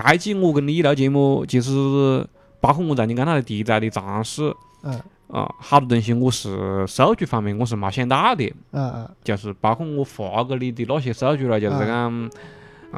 [0.00, 2.24] 该季我跟你录节目，其实
[2.60, 4.92] 包括我在你讲到的题材的尝试，嗯，
[5.26, 8.44] 啊，好多东西我是数据方面我是没想到的。
[8.70, 9.10] 嗯嗯。
[9.24, 12.30] 就是包括我发给你的那些数据了，就是讲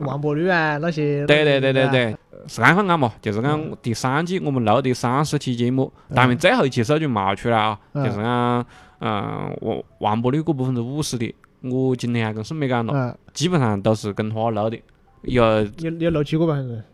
[0.02, 1.24] 完播率啊那些。
[1.24, 8.66] 对对对对对，是按放按嘛，就是讲第三季我们录的三十期节目，当然最后一期数据没出来啊，就是讲。
[9.00, 14.78] 嗯，我完播率过百分之五十的，我今天还跟孙梅讲了，基本上都是跟他录的，
[15.22, 16.84] 有有有六七个吧，还是？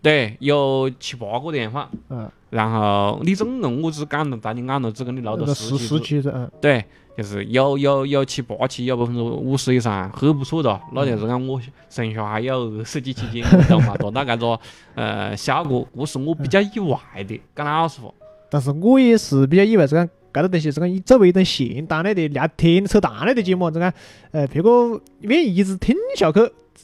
[0.00, 1.90] 对，有七八个电话。
[2.08, 2.30] 嗯。
[2.48, 6.50] 然后你总共我只讲了，在你眼头只跟你录了十十期是嗯。
[6.60, 6.82] 对，
[7.18, 10.80] 就是有有有七八期，有百分之五十以上，很不错的。
[10.92, 14.60] 那就是讲我剩下还有二十几期节目都没达到搿个
[14.94, 18.10] 呃效果，这是我比较意外的，讲老实话。
[18.48, 20.08] 但是我也是比较意外，是讲。
[20.36, 23.90] 搿个东西是讲作为一种闲谈类的聊天扯淡类的节目，这个
[24.32, 26.40] 呃，别个愿意一直听下去，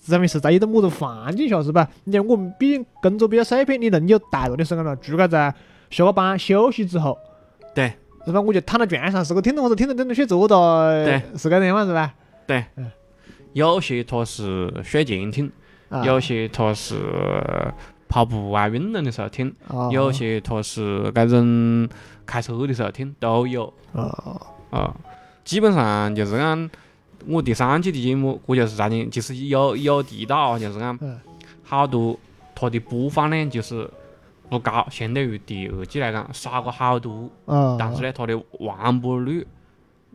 [0.06, 1.86] 证明是在一种么子环境下是吧？
[2.04, 5.54] 你像我们毕竟工作比较碎片，你能有大多的时间了，除了在
[5.90, 7.18] 下个班休息之后，
[7.74, 7.92] 对，
[8.24, 8.40] 是吧？
[8.40, 12.14] 我就躺在床上，是个听着或者听着听着睡着了，对，是搿样嘛，是吧？
[12.46, 12.64] 对，
[13.52, 15.52] 有些他是睡前听，
[16.04, 16.94] 有些他是
[18.12, 19.50] 跑步啊运动的时候听，
[19.90, 21.88] 有些他是搿种。
[22.24, 24.94] 开车的时候听都有，啊啊，
[25.44, 26.70] 基本上就是讲
[27.26, 30.96] 我第三季的节目，我就是在你，其实有有提到，就是讲
[31.64, 32.16] 好多
[32.54, 33.90] 它的播放量就是
[34.48, 37.28] 不高，相对于第二季来讲少过好多，
[37.76, 39.44] 但是呢，它的完播率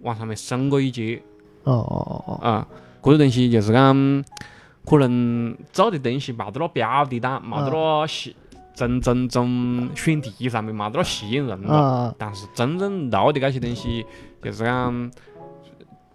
[0.02, 1.22] 往上面升过一截，
[1.66, 2.68] 哦哦哦哦，啊，
[3.04, 3.94] 这个东西就是讲
[4.88, 8.36] 可能做的东西没得那标题党，没得那吸。
[8.74, 14.06] 真真正选题上面没得那吸引人了，但是真正录的那些东西，
[14.40, 15.12] 就是讲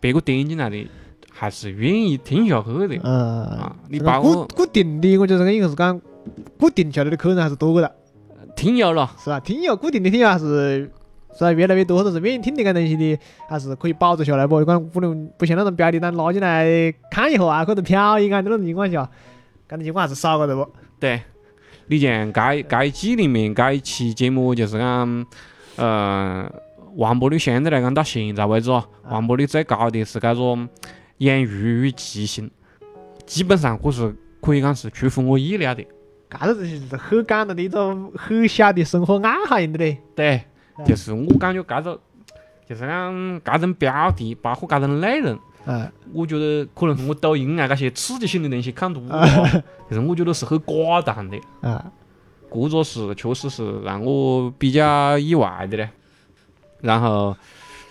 [0.00, 0.88] 别个点进来的，
[1.32, 3.00] 还是愿意听下去的。
[3.02, 6.00] 嗯啊，你包括固定的，我觉得应该是讲
[6.56, 7.92] 固定下来的客人还是多个的。
[8.54, 9.40] 听友咯，是吧？
[9.40, 10.88] 听友固定的听友还是
[11.34, 11.52] 是吧？
[11.52, 13.18] 越来越多，或者是愿意听这个东西的，
[13.48, 14.58] 还是可以保持下来不？
[14.58, 19.08] 就讲不能不像那种标题党拉进来看一下啊，或者瞟一眼的那种情况下，
[19.68, 20.68] 搿种情况还是少个的不？
[21.00, 21.20] 对。
[21.88, 25.26] 你像该该季里面该一期节目就是讲，
[25.76, 26.50] 呃，
[26.94, 30.40] 完播率相对来讲到现在为止哦，完播率最高的是该个
[31.18, 32.48] 养鱼与骑行，
[33.26, 35.84] 基本上我是可以讲是出乎我意料的。
[36.30, 39.98] 搿个东西是很感人的一种很小的生活爱好样的嘞。
[40.14, 40.40] 对，
[40.86, 42.00] 就是我感觉搿个
[42.68, 49.26] 就是讲搿种标题，包括搿种内容，嗯，我觉得可能是我抖音啊搿些刺激性的东西看多了，
[49.90, 51.36] 就是我觉得是很寡淡的。
[51.60, 51.92] 啊，
[52.50, 55.88] 这个是确实是让我比较意外的嘞。
[56.80, 57.36] 然后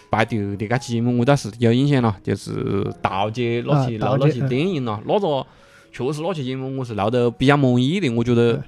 [0.09, 5.45] 排第二的搿期节目我倒是有印象了，就是盗窃那些录那些电影了，那个。
[5.93, 8.63] 确实，那期节目我是录得比较满意的，我觉得。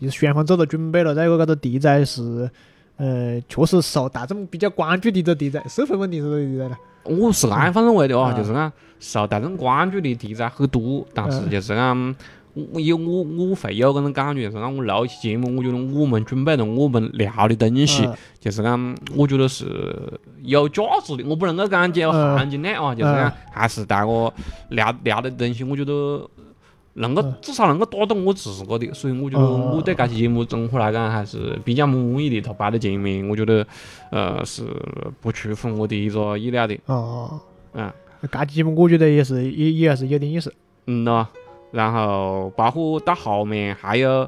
[0.00, 2.50] 是双方做了准备了，再一个搿个题材是，
[2.96, 6.78] 呃，确实受大众比较关注的一个题材，社会问题是个题材了。
[7.04, 12.16] 我是按方认为的哦，就是讲受大众关注的题材很多，但是就是讲。
[12.72, 18.08] 我有我我会有搿种感觉，就是讲我录一期节目，我觉得我们准备了我们聊的东西，
[18.40, 21.24] 就是讲我觉得是有价值的。
[21.28, 24.32] 我不能够讲有含金量啊，就是讲还是带个
[24.70, 26.26] 聊聊的东西，我觉得
[26.96, 28.92] 能够至少能够打动我自个的。
[28.92, 32.40] 所以我觉得我对搿期节目综合来讲还是比较满意的。
[32.40, 33.66] 它摆在前面，我觉得
[34.10, 34.64] 呃是
[35.20, 36.78] 不出乎我的一个意料的。
[36.86, 37.40] 哦，
[37.72, 37.90] 嗯，
[38.30, 40.52] 搿期节目我觉得也是也也还是有点意思。
[40.86, 41.26] 嗯喏。
[41.72, 44.26] 然后包括到后面还有，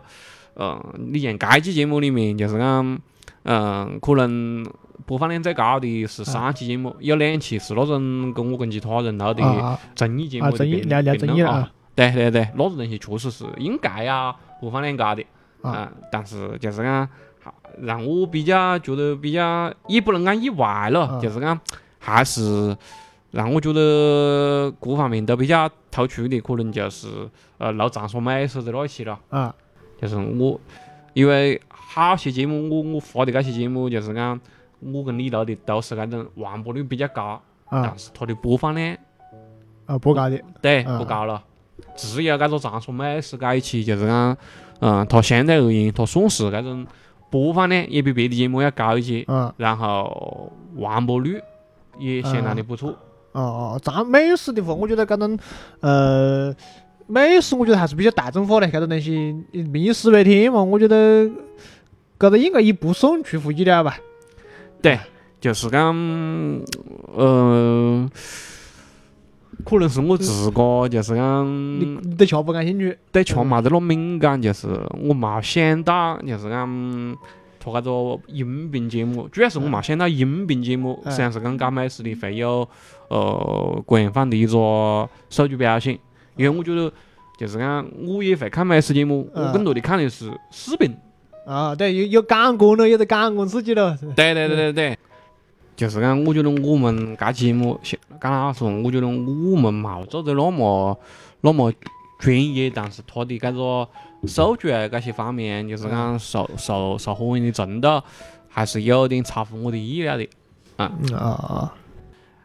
[0.57, 2.99] 嗯，你像该期节目里面就是讲，
[3.45, 4.67] 嗯，可能
[5.07, 11.71] 播放量最高的是三期节目，有两期是那种跟我跟其他人录的综艺节目的聊聊综艺啊。
[11.99, 15.25] 对对对，那种东西确实是应该要播放量高的
[15.63, 15.91] 啊。
[16.13, 17.09] 但是就是讲，
[17.81, 21.61] 让我比较觉得比较也不能讲意外了，就是讲
[21.99, 22.77] 还是。
[23.31, 29.21] 让我觉得各方面都比较突出的，可能就是呃录长沙美食的那一期了。
[29.29, 29.55] 啊，
[30.01, 30.59] 就是我，
[31.13, 34.41] 因为好些节目我我发的那些节目，就是讲
[34.81, 37.39] 我跟你录的都是那种完播率比较高，
[37.71, 38.97] 但是它的播放量
[39.85, 41.45] 啊不高的，对，不高了。
[41.97, 44.37] 只有那个长沙美食那一期，就是讲，
[44.81, 46.87] 嗯，它相对而言，它算是那种
[47.31, 51.41] 播放量也比别的节目要高一些，嗯然后完播率
[51.99, 52.91] 也相当的不错。
[53.33, 55.39] 哦，哦，咱美食的话，我觉得搿种，
[55.81, 56.55] 呃，
[57.07, 61.25] 美食我觉得还是比较大众化的，搿种东西民以食为天嘛，我觉得
[62.19, 63.99] 搿个应该也不算出乎意料吧？
[64.81, 64.99] 对，
[65.41, 65.95] 就是讲，
[67.15, 68.09] 呃，
[69.65, 71.47] 可能是我自个就是讲，
[71.81, 74.69] 你对吃不感兴趣，对吃没得那么敏感，就是
[75.03, 77.17] 我冇想到，就是讲。
[77.61, 82.67] 他搿个音频节目，主要是我冇想到音频节目实际上是讲搞美食的会有
[83.09, 85.99] 呃官方的一个数据表现，
[86.37, 86.91] 因为我觉得
[87.37, 90.97] 就是讲我也会看美食节目，我更多的看的是视频。
[91.45, 93.95] 啊，对，有有感官了，有点感官刺激了。
[94.17, 94.99] 对对对对对，
[95.79, 97.81] 就是讲我觉得我们搿节目，
[98.21, 99.13] 讲老实话，我觉得我
[99.57, 100.99] 们冇做得那么
[101.41, 101.73] 那么
[102.19, 103.89] 专业，但是他的搿个。
[104.27, 108.03] 数据啊，搿些方面就是讲受受受欢迎的程度，
[108.49, 110.29] 还是有点超乎我的意料的，
[110.77, 111.73] 啊啊！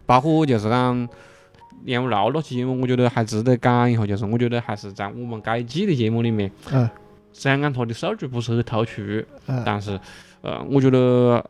[0.06, 1.10] 包括就是讲
[1.86, 6.88] 烟雾楼那期节目，我觉得还值得讲一下，就是我觉得还是在我们该季的节目里面，嗯，
[7.32, 9.02] 虽然讲它的数据不是很突出，
[9.66, 10.00] 但是
[10.42, 11.44] 呃，我觉得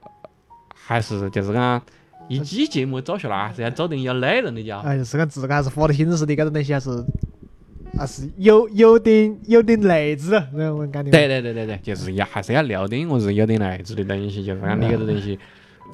[0.86, 1.82] 还是就是讲
[2.28, 4.88] 一季节目做下来还是要做点有内容的家伙。
[4.88, 7.04] 哎，是讲自个还是花的心思的，搿种东西还是。
[7.96, 11.12] 还是有有点有点内子了，那种感觉。
[11.12, 15.38] 对对对对对，就是要还是要聊点我是有点内子的东西，就是讲你搿个东西，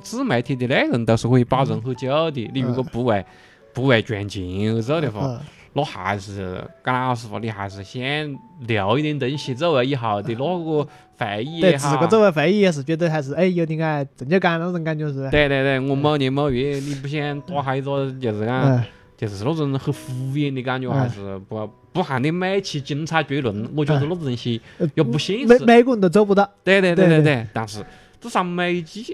[0.02, 2.50] 自媒体的内容都是可以保存很久的。
[2.54, 3.26] 你如果不为
[3.74, 5.42] 不为赚钱而做的话，
[5.74, 11.90] 那还是讲老实话，你还是先留一点东西作为以后的那个回忆也好。
[11.90, 15.30] 对，自个作为回忆也是觉得还是哎有点个成就感那种感觉是。
[15.30, 18.84] 对对对，我某年某月你不想打下一个就是讲。
[19.20, 23.70] 就是那种很敷衍的感觉，还是不不含的每期精彩绝伦。
[23.76, 24.62] 我觉得那种东西
[24.94, 25.46] 又不现实。
[25.46, 26.50] 每每个人都做不到。
[26.64, 27.46] 对对对对对。
[27.52, 27.86] 但是
[28.22, 29.06] 至少每季，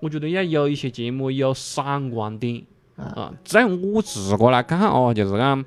[0.00, 2.60] 我觉得要有一些节目有闪光点。
[2.96, 3.32] 啊。
[3.44, 5.64] 在我自个来看哦，就是讲，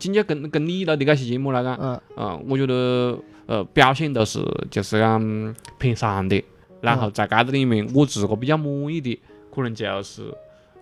[0.00, 6.42] 今天跟跟你录的那些节目来讲，嗯，嗯，我觉得呃表现都是就是讲偏上的。
[6.80, 9.20] 然后在搿个里面，我自个比较满意的，
[9.54, 10.34] 可能就是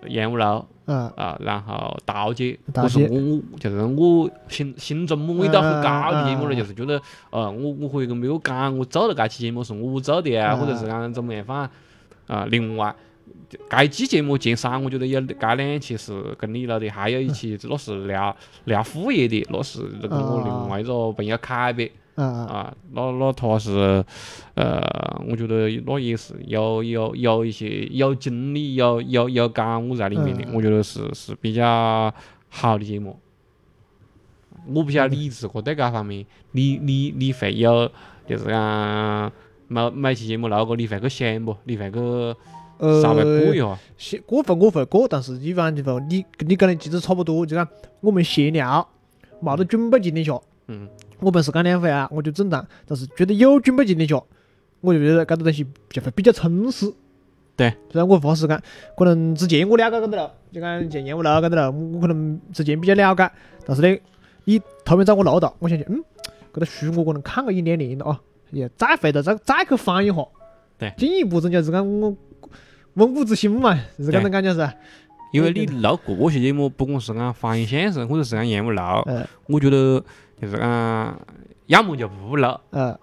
[0.06, 0.64] 烟雾楼。
[0.86, 1.08] 嗯。
[1.16, 11.68] 啊，然后盗窃，不是我，就是我心心中满意度很高的节目了，就是觉得，呃，我我可以跟别个讲，我做了搿期节目是我做的啊，或者是讲怎么样反
[12.28, 12.94] 啊，另外，
[13.68, 18.34] 该期节目前三，我觉得有该两期是跟你录的，还有一期那是聊
[18.64, 24.04] 聊副业的，那是跟我另外一个朋友凯呗，啊，那那他是，
[24.54, 24.82] 呃，
[25.28, 32.12] 我觉得那也是有有有一些有经历、有有有感悟在里面的，我觉得是是比较
[32.48, 33.18] 好的节目。
[34.66, 37.90] 我不晓得你自个在搿方面，你你你会有
[38.26, 39.32] 就是讲
[39.66, 41.56] 每每期节目录过，你会去想不？
[41.64, 41.98] 你会去
[43.02, 43.78] 稍微过一下？
[43.96, 47.66] 先过会我会过，但是一般情况你跟你讲的其实差不多，就讲
[48.00, 48.86] 我们闲聊，
[49.42, 50.88] 冇得准备情况下，嗯，
[51.20, 52.66] 我们是讲两回啊，我就正常。
[52.86, 54.22] 但是觉得有准备情况下，
[54.80, 56.92] 我就觉得搿个东西就会比较充实。
[57.56, 58.60] 对，虽然我发时间，
[58.96, 63.30] 可能之前我了解搿个了，就讲前年我了解搿个了，我可能之前比较了解，
[63.66, 63.98] 但是呢。
[64.44, 66.02] 你头面找我唠叨，我想想，嗯，
[66.54, 68.18] 搿个书我可能看个一两年了啊，
[68.50, 70.26] 也再回头再再去翻一下，
[70.78, 72.16] 对，进一步增加是讲我
[72.98, 74.70] 温故知新嘛，是搿种感觉是。
[75.32, 78.80] 因为你录过些节目，不管是讲方言相声，或者是讲言不录，
[79.46, 80.02] 我觉得
[80.40, 81.20] 就是讲
[81.66, 82.46] 要么就不录，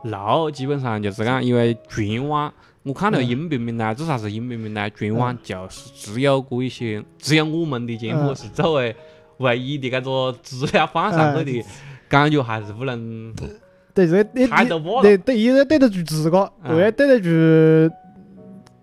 [0.03, 8.95] 录基本上就是讲因为全网我看到音频平台，至少是音频平台，全网就是只有过一些，只有我们的节目是作为。
[9.39, 11.67] 唯一的搿个资料放上去的
[12.07, 13.33] 感觉还是不能
[13.93, 17.93] 对这个太多播了，对对，一个对得住自个，二个对得住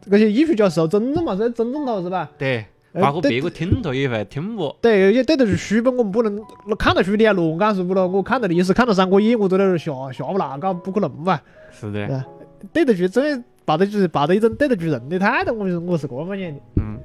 [0.06, 2.28] 那些艺术家受尊重嘛，是尊重他是吧？
[2.38, 4.74] 对，包括别个听他也会听不。
[4.80, 6.40] 对，也对得住书本，我们不能
[6.78, 8.06] 看到书你还乱讲是不咯？
[8.06, 11.40] 我看到历史，看到《三国演义》，我都在那儿下下不那个，不可能嘛。
[11.70, 12.24] 是的。
[12.72, 16.60] 对得住，真的抱得住，抱着一种对得住人的态度，我是我是这么讲的。
[16.80, 16.98] 嗯。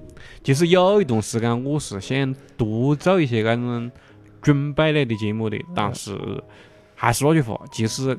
[0.43, 3.91] 其实有一段时间，我是想多做一些搿种
[4.41, 6.15] 准备类的节目的，但是
[6.95, 8.17] 还是那句话，其实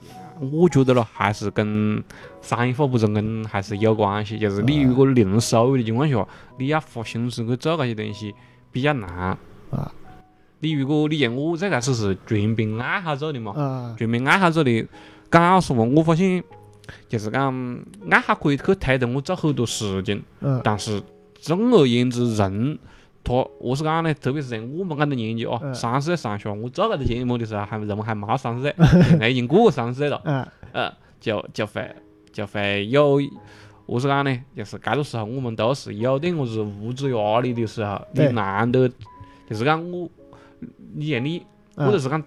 [0.53, 2.03] 我觉得咯，还是跟
[2.41, 4.39] 商业化不成功还是有关系。
[4.39, 6.27] 就是你如果零收入的情况下，
[6.59, 8.35] 你要花心思去做搿些东西
[8.71, 9.37] 比较难
[9.71, 9.93] 啊。
[10.61, 14.87] 你如果你像我最开始是全凭爱好做的嘛，全凭爱好做的，
[15.31, 16.43] 讲老实话，我发现
[17.09, 17.81] 就是讲
[18.11, 20.23] 爱好可以去推动我做很多事情，
[20.63, 21.03] 但是。
[21.41, 22.77] 总而言之，人
[23.29, 24.15] 他何是讲呢？
[24.15, 30.19] 特别是在我们搿个年纪哦，三十岁上下，我做搿个节目的时候， 还人还冇三十岁，现在已经过个三十岁了。
[30.25, 31.95] 嗯，呃，就就会
[32.33, 33.21] 就会有
[33.87, 34.41] 何是讲呢？
[34.57, 38.89] 就是搿个时候，我们都是有点么子物质压力的时候，你难得
[39.49, 40.09] 就是讲我，
[40.95, 41.43] 你像你，
[41.77, 42.23] 或者是讲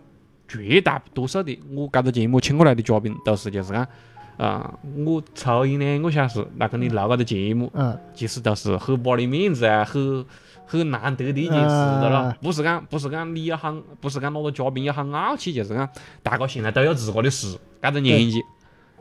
[0.47, 3.87] 绝大多数的我搿个节目请过来的嘉宾，都是就是讲。
[4.37, 4.73] 啊，
[5.05, 7.71] 我抽一两个小时来跟你录搿个节目，
[8.15, 10.25] 其实都是很把你面子啊，很
[10.79, 12.33] 很难得的一件事的咯。
[12.41, 15.89] 不是讲，不是讲你要很，不是讲哪个嘉宾要很傲气，就是讲
[16.23, 18.41] 大家现在都有自个的事，搿个年纪，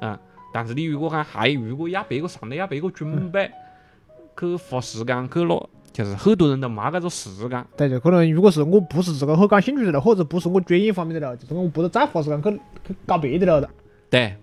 [0.01, 0.19] 啊。
[0.53, 3.49] 但是你如果讲还如果要别个上头要别个准备，
[4.39, 7.67] 去花时间去咯，就是很多人都没搿个时间。
[7.77, 12.51] 对，就可能如果是我不是自个很感兴趣的了，或者不是我专业方面的了，就是我不得再花时间去
[12.89, 13.71] 去搞别的了的。
[14.11, 14.37] 对。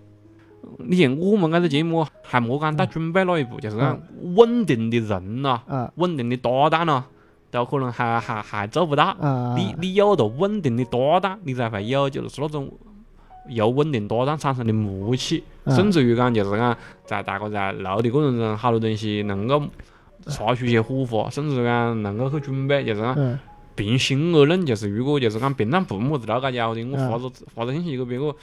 [0.78, 3.98] 你像我们搿个节目还莫讲到准备那一步，就是讲
[4.34, 5.60] 稳定的人呐，
[5.94, 7.04] 稳定的搭档呐，
[7.50, 9.16] 都可能还还还做不到。
[9.56, 12.70] 你你有了稳定的搭档，你才会有就是那种
[13.48, 19.62] 由稳定搭档产生的默契，甚至于讲就是讲在大家在录的过程中，好多东西能够
[20.26, 23.38] 擦出一些火花，甚至讲能够去准备，就是讲
[23.74, 28.34] 平心而论，就是如果就是讲平常不么子那个家伙的，我发个发个信息给别个。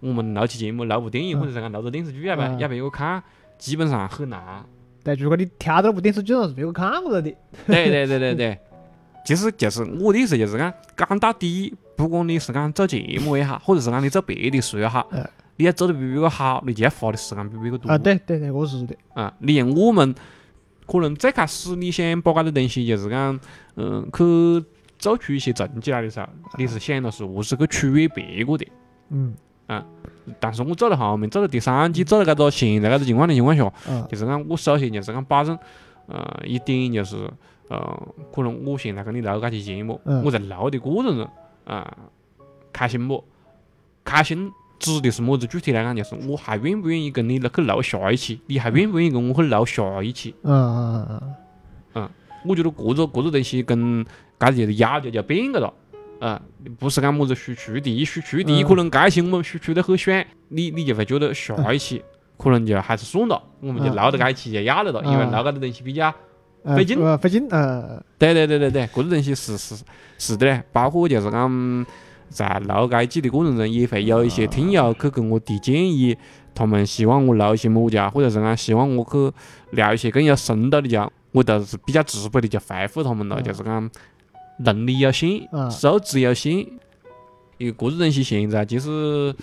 [0.00, 3.22] 我们录期节目，录部电影，或者是讲录个电视剧，要不要别个看，
[3.56, 4.62] 基本上很难。
[5.04, 7.30] 对，如果你挑到部电视剧上是别个看过了的。
[7.66, 8.58] 对对对对对，
[9.24, 15.06] 其实就是我的意思，就是讲讲到底，不管你是讲做节目也好，或者是讲你做别的事也好，
[15.56, 17.90] 你要做得比别个好，你就要花的时间比别个多。
[17.90, 18.96] 啊，对对对，我是的。
[19.12, 20.14] 啊，你像我们，
[20.86, 23.38] 可能最开始你想把搿个东西，就是讲，
[23.76, 24.64] 嗯，去
[24.98, 26.26] 做出一些成绩来的时候，
[26.56, 28.66] 你是想的是何是去取悦别个的。
[29.10, 29.34] 嗯。
[29.68, 29.84] 嗯，
[30.38, 33.72] 但是我做到后面，做到第三季，做到搿个现在搿个情况的情况下，
[34.10, 35.58] 就是讲我首先就是讲保证，
[36.06, 37.30] 呃，一点就是，
[37.68, 38.02] 呃，
[38.34, 41.30] 可能我现在跟你录搿期节目，我在录的过程中，
[41.64, 41.96] 啊，
[42.72, 43.24] 开心不？
[44.04, 45.46] 开心指的是么子？
[45.46, 48.38] 具体来讲，就是我还愿不愿意跟你去录下一期？
[48.46, 50.34] 你还愿不愿意跟我去录下一期？
[50.42, 51.34] 嗯嗯嗯嗯。
[51.94, 52.10] 嗯，
[52.44, 54.04] 我觉得搿个搿个东西跟
[54.38, 55.72] 搿就是要求就变个了。
[56.24, 56.40] 啊，
[56.78, 62.02] 不是讲么子输出的一，输出第一可能该期我们输出得很爽，你你就会觉得下一期
[62.38, 66.10] 可能就还是算了，我们就捞到这一期就要了了，因为捞到的东西比较
[66.74, 69.84] 费劲，费劲，呃，对对对对对，搿个东西是是
[70.16, 71.86] 是的嘞，包括就是讲
[72.30, 76.16] 在录这一季的过程中，也会有一些听友去跟我提建议，
[76.54, 79.30] 他们希望我录一些么家，或者是讲希望我去
[79.76, 83.90] 聊一些更有深度的家，我都是比较直白的就回复他们了，就是讲。
[84.58, 86.68] 能力有限，素质有限，
[87.58, 89.34] 因为个子东西现在其实，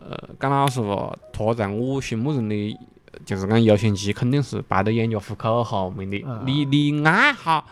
[0.00, 2.78] 呃，讲老实话，他在我心目中的，
[3.26, 6.24] 就是讲优先级肯定是排到养家糊口后面的。
[6.46, 7.62] 你你爱好，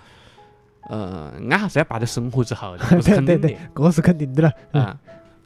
[0.91, 3.51] 呃，爱好是要排在生活之后的， 这是肯定的。
[3.75, 4.53] 这是肯定的了。
[4.73, 4.99] 啊，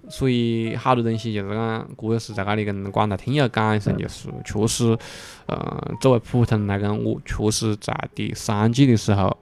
[0.09, 4.99] 所以好多东西就是讲，这也是在这里跟广大听友讲一声，就是确实，
[5.47, 9.37] 呃，作为普通人来讲，我确实在第三季的时候。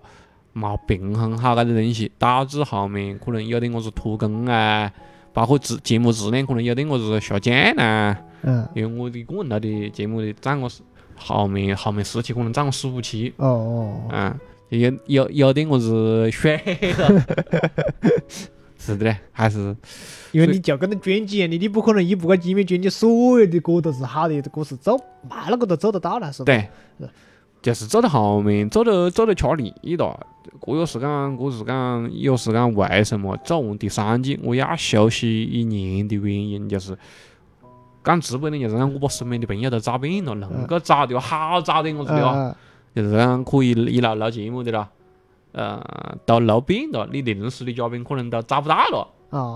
[0.59, 4.93] 冇平衡好搿个东西，导致后面可能有点我子拖更啊，
[5.33, 8.19] 包括质节目质量可能有点我子下降啦。
[8.43, 8.69] 嗯。
[8.75, 10.83] 因为我的个人头的节目的涨个是
[11.17, 13.33] 后面后面十期可能占个十五期。
[13.37, 14.01] 哦哦。
[14.11, 14.39] 嗯，
[14.71, 16.57] 有有有点我子血
[16.99, 17.27] 了。
[18.79, 19.77] 是的嘞，还是。
[20.33, 24.97] 因为你就跟那卷辑一样的，你不可能一部个界面卷辑所有的歌都是好的，歌是走
[25.29, 26.45] 慢那个都做得到了，是吧？
[26.47, 26.69] 对。
[27.61, 30.27] 就是走到后面，走得走得吃力了。
[30.65, 36.97] 这又是讲，这是讲，又是讲，为什么做完第三季我要休息一年的原因，就是
[38.03, 42.57] 讲直白点，就是讲我把身边的朋友都找遍了，能够找的好找点我子的，
[42.95, 44.89] 就是讲可以一路录节目的了，
[45.53, 45.83] 呃，
[46.25, 49.09] 都录遍了，你临时的嘉宾可能都找不到了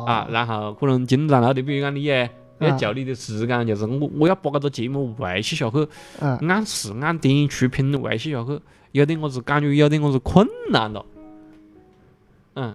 [0.07, 2.30] 啊，然后可能经常录的，比如讲你也。
[2.62, 5.88] 要就你的时间，就是我我要把搿个节目维系下去，
[6.20, 8.60] 按时按点出品维系下去，
[8.92, 11.04] 有点我是感觉有点我是困难了。
[12.54, 12.74] 嗯，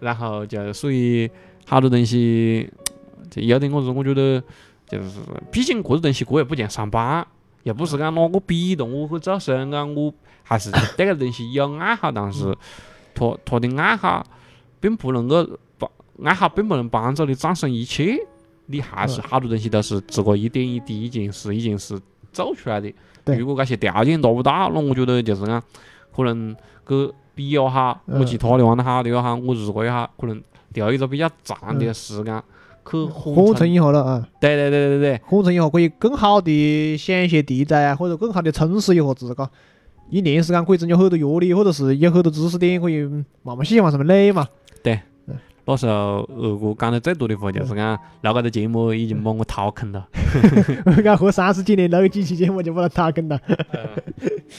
[0.00, 1.30] 然后就所以
[1.66, 2.70] 好多东西，
[3.30, 4.42] 就有点我是我觉得
[4.88, 5.20] 就是，
[5.50, 7.26] 毕竟搿个东西我也不像上班，
[7.64, 12.56] 又不是讲哪个逼动我去做事，讲我还是对搿东西有爱好，但是
[13.14, 14.26] 他他的爱好
[14.80, 15.46] 并不能够
[15.76, 15.90] 帮
[16.24, 18.18] 爱好并不能帮助你战胜一切。
[18.70, 21.98] 你还是好多东西都是自个一点一滴、一件事一件事
[22.32, 22.92] 做出来的。
[23.24, 25.62] 如果这些条件达不到，那我觉得就是讲，
[26.14, 26.54] 可能
[26.86, 30.42] 去比也好，我其他的玩得好的也好，我如果也好，可能
[30.72, 32.42] 调一个比较长的时间
[32.90, 34.28] 去缓冲一下了啊。
[34.40, 39.50] 对对对对对，缓冲一下可以更好的想一些题材啊，或者更好的充实一下自个。
[40.10, 43.02] 一年时间可以增加很多阅历，或者是有很多知识点可以
[43.42, 44.48] 慢慢细往上面垒嘛。
[44.82, 45.00] 对。
[45.68, 50.08] 那时候，二哥讲的最多的话就是讲，录搿个节目已经把我掏空了。
[50.86, 53.38] 我讲活三十几年，录几期节目就把它掏空了。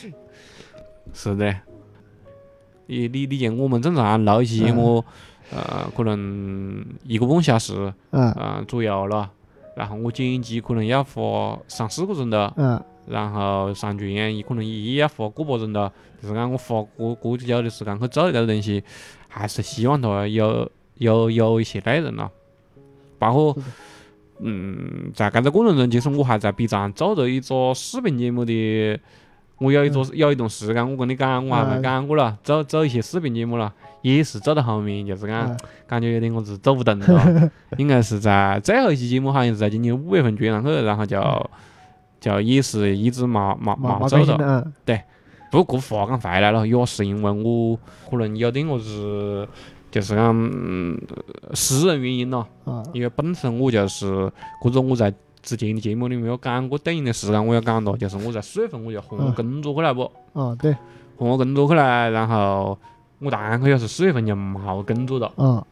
[1.12, 1.56] 是的，
[2.86, 5.04] 你你你像我们正常录一期节目，
[5.52, 9.32] 呃，可能一个半小时，嗯，左右了。
[9.76, 15.92] 然后我剪辑可能要花三四个钟头，嗯，然后上传也可能也要花个把钟头。
[16.22, 18.84] 就是讲我花过过久的时间去做这个东西，
[19.28, 20.72] 还是希望它有。
[21.00, 22.32] 有有一些内容了，
[23.18, 23.58] 包括
[24.40, 29.00] 嗯，在搿个过程中，其实我还在 B 站做着一个视频节目的。
[29.58, 37.52] 我有一座有一段时间，我跟你讲，我还没讲过了，做做一些视频节目了，也是做到后面，就是讲感觉有点我是走不动了。
[37.76, 41.50] 应该是在最后一期节目，好像是在今年五月份转上去，然后就
[42.22, 44.64] 就也是一直冇冇冇做到。
[44.86, 45.02] 对，
[45.52, 47.78] 不过话讲回来了，也是因为我
[48.10, 49.46] 可能有点我是。
[49.92, 51.00] 就是讲
[51.54, 52.46] 私人原因咯，
[52.94, 54.32] 因为本身我就是，
[54.62, 55.12] 或者我在
[55.42, 60.04] 之前的节目里面有讲过，对应的时间我也讲到，就是我在四月份我就换个工作去了不？
[60.34, 60.76] 啊，对，
[61.18, 62.78] 换个工作去了，然后
[63.20, 65.32] 我大概可以是四月份就没工作了。
[65.38, 65.66] 嗯，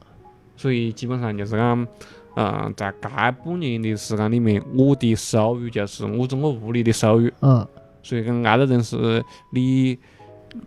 [0.56, 1.88] 所以基本上就是讲，
[2.36, 7.30] 嗯，在该半年的时间里面，我的收入就是我整个屋里的收入。
[7.42, 7.68] 嗯，
[8.02, 10.00] 所以讲挨个人是你。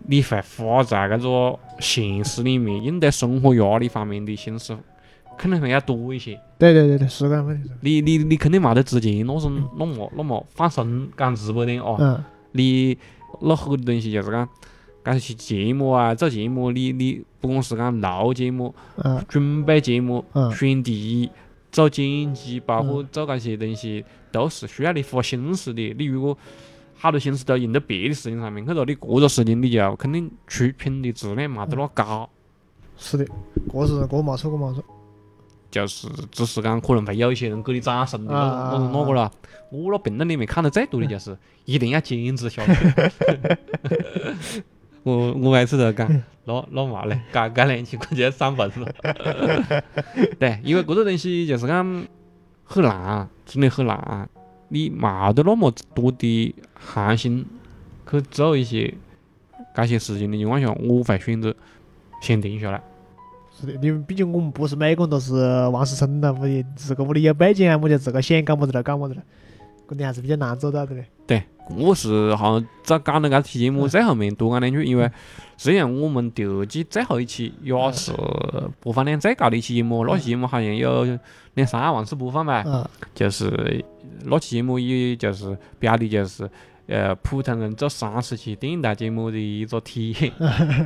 [0.07, 4.77] 你会花在搿个现实里面应对生活压力方面的心思，
[5.37, 6.39] 肯定会要多一些。
[6.57, 7.69] 对对对对，是搿问题。
[7.81, 11.95] 你你你肯定冇得之前那种那么那么放松，讲直白点哦。
[11.99, 12.23] 嗯。
[12.53, 12.97] 你
[13.41, 14.47] 那很多东西就是讲，
[15.03, 18.75] 搿些节目啊，做节目，你你不管是讲录节目、
[19.27, 20.23] 准备节目、
[20.53, 21.29] 选题、
[21.71, 25.95] 做剪辑，包括做搿些东西，都是需要你花心思的。
[25.97, 26.37] 你如果
[27.01, 32.29] 好多心思都用到别的事情上面去了，你这个事情你就肯定出品的质量没得那高。
[32.95, 33.25] 是的，
[33.73, 34.83] 这是这没错，这没错。
[35.71, 39.31] 就是只是讲可能会有一些人给你掌声的，那是哪个了？
[39.71, 41.35] 我那评论里面看的最多的就是
[41.65, 42.73] 一定要坚持下去。
[45.01, 46.07] 我我每次都讲，
[46.43, 49.83] 那那嘛嘞，干干两千块钱要上坟了。
[50.37, 52.05] 对，因为这个东西就是讲
[52.63, 54.29] 很难，真的很难。
[54.71, 57.45] 你冇得那么多的寒心
[58.09, 58.93] 去做一些
[59.75, 61.53] 这些事情的情况下，我会选择
[62.21, 62.81] 先停下来。
[63.53, 65.35] 是的，因为毕竟我们不是每个人都是
[65.67, 69.21] 王思聪的，我的自个屋里有背景啊，我就自个想干么子就干么子了。
[69.91, 71.05] 肯定还是比较难做到的嘞。
[71.27, 71.43] 对，
[71.75, 75.11] 我是好像在讲的搿期节目最后面多讲两句，因为
[75.57, 78.13] 虽然我们第二季最后一期也是
[78.79, 81.03] 播放量最高的一期节目，那期节目好像有
[81.55, 83.83] 两三万次播放吧，就是
[84.23, 86.49] 那期节目，也就是标题就是
[86.87, 90.31] 呃普通人做三十期电台节目的一个体验，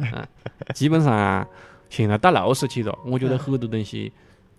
[0.74, 1.47] 基本上
[1.91, 4.12] 现在到六十期了，我觉得很多东西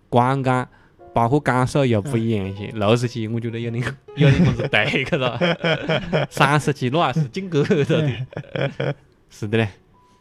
[0.09, 0.69] 观感。
[1.17, 3.83] 包括感受又不一样些，六十几我觉得有点
[4.17, 5.41] 有点么子对去了，
[6.29, 8.95] 三十几那还是进格着的。
[9.31, 9.67] 是的嘞，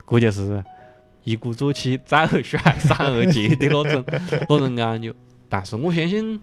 [0.09, 0.63] 这就是
[1.25, 4.05] 一鼓作气再而衰，三而竭的那种
[4.47, 5.13] 那种感觉。
[5.49, 6.39] 但是我相信，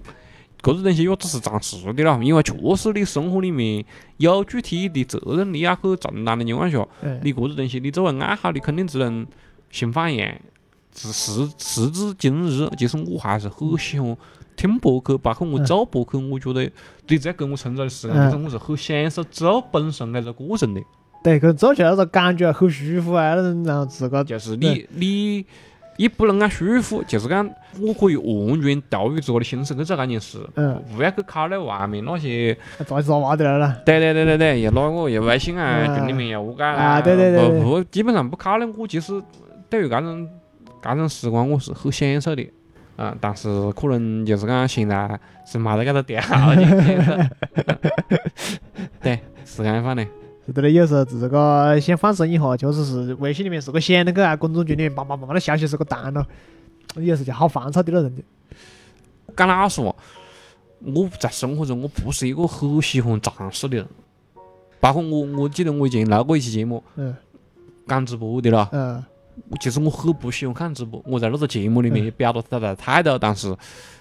[0.60, 3.82] 这种东西也只是暂时的了，因为确实你生活里面
[4.18, 6.86] 有具体的责任，你要去承担的情况下，
[7.22, 9.26] 你这个东西你作为爱好，你肯定只能
[9.70, 10.30] 先放养。
[10.92, 14.14] 至时时至今日，其实我还是很喜欢。
[14.56, 16.70] 听博客，包括我做博客，我觉得
[17.08, 20.80] 你在给我成长的时间中，我是很享受做本身那个过程的。
[21.22, 25.46] 对，可做起来那个感觉很舒服啊，那种然后自个就是你你
[25.96, 27.48] 也不能讲舒服，就是讲
[27.80, 33.82] 我可以完全投入自个的心思去做这件事，嗯不要去考虑外面那些杂七杂八的了。
[33.86, 38.64] 对对对对对，又哪个又微信啊，群里面又恶搞啊，对对对，不不，基本上不考虑。
[38.76, 39.22] 我其实
[39.70, 40.28] 对于这种
[40.82, 42.50] 这种时光，我是很享受的。
[43.02, 46.20] 啊，但是可能就是讲现在是没得搿个条
[46.54, 47.30] 件，
[49.02, 50.06] 对，是这样放的。
[50.46, 56.24] 是的嘞，有时候自个想放松一下，确实是微信里面是个响那个啊，公众群里面叭叭叭的消息是个弹了，
[56.94, 58.22] 有时就好烦躁的那人的。
[59.36, 59.92] 讲老实话，
[60.80, 63.86] 我在生活中我不是一个很喜欢尝试的人，
[64.78, 67.16] 包括我，我记得我以前录过一期节目，嗯，
[67.88, 69.04] 讲直播的了，嗯。
[69.60, 73.54] 其实我很不喜欢看直播，我在那个节目里面也表达出来态度，但是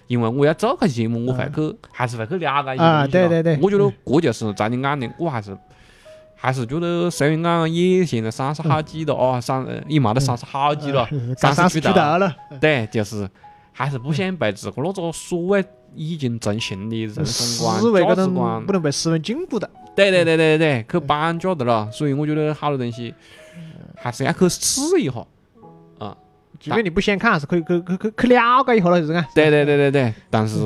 [0.08, 5.58] 因为我要做这节目，我会去，还是会去了解一些啊，对对对，我觉得这就是在你眼里，我还是
[6.36, 11.08] 还是觉得，虽然讲也现在三十好几了啊，三也没得三十好几了，
[11.38, 13.30] 三十出头了，对，就是
[13.72, 15.64] 还是不想被自个那个所谓
[15.96, 19.70] 已经成型的人生观、价值观，不能被时间禁锢的。
[19.96, 23.14] 对对对对对，去绑架的了，所以我觉得好多东西。
[24.02, 25.26] 还是要去试一下，
[26.00, 26.18] 啊，
[26.60, 29.24] 即便你不想看，还是可以去去去去了解一下了，就是讲。
[29.36, 30.58] 对对对对对，但是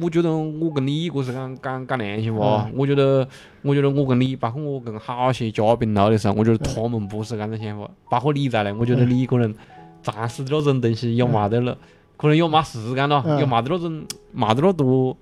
[0.00, 3.26] 我觉得我跟你个是讲讲讲良心话，我觉得
[3.62, 9.54] 我觉得我跟你，包括我跟好些嘉宾聊的时候，我觉得他们不是这种想法，包括你在内，我觉得你可能
[10.02, 11.78] 尝试的那种东西也没得了，
[12.16, 15.16] 可能也没时间了，也没得那种没得那多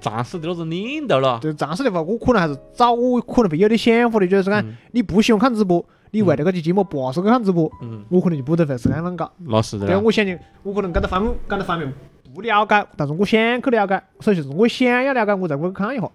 [0.00, 1.38] 尝试的那种念头了。
[1.40, 4.62] 对，尝试的话，我可能还是早，我可能会有点想法的，就是讲
[4.92, 5.82] 你不喜欢看直播。
[6.14, 7.68] 你为了搿期节目拔是去看直播，
[8.08, 9.28] 我可能就不得会是这样搞。
[9.38, 9.84] 那是的。
[9.88, 11.92] 对，我想的，我可能搿个方面搿个方面
[12.32, 16.08] 不了解，但是我想去了解，所以就是我想要了解，我才过去看一下。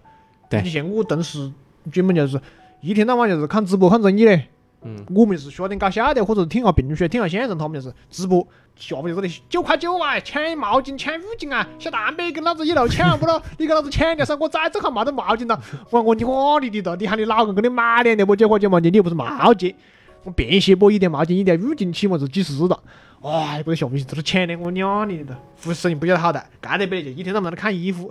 [0.48, 0.62] 对。
[0.62, 1.52] 你像我同时
[1.92, 2.40] 专门就是
[2.80, 4.48] 一天到晚就是看直播看综艺嘞。
[4.82, 5.04] 嗯。
[5.14, 8.46] 我们是学点搞笑的，或者听下评书、听下相声，他们就是直播。
[8.76, 13.42] 下面就这里九块九啊，抢毛巾、抢浴巾啊，小蛋妹跟老子一路抢不咯？
[13.58, 15.60] 你跟老子抢掉噻，我再这还没得毛巾了。
[15.90, 19.74] 我我你花你的哒，你喊你老公给你买两条不九块九毛巾，你又不是毛巾。
[20.22, 22.82] 我便携包一条毛巾，一条浴巾，起码是几十了。
[23.22, 28.10] 哎，这个小明星这是抢的，我娘你的，服饰不晓得好大，干得别的就一天到晚在看衣服。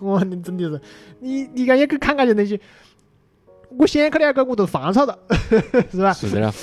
[0.00, 0.80] 我你真的是，
[1.20, 2.60] 你你敢要去看那些东西？
[3.78, 5.18] 我想去了解，我都烦躁了，
[5.90, 6.12] 是吧？
[6.12, 6.40] 是的。
[6.40, 6.54] 了。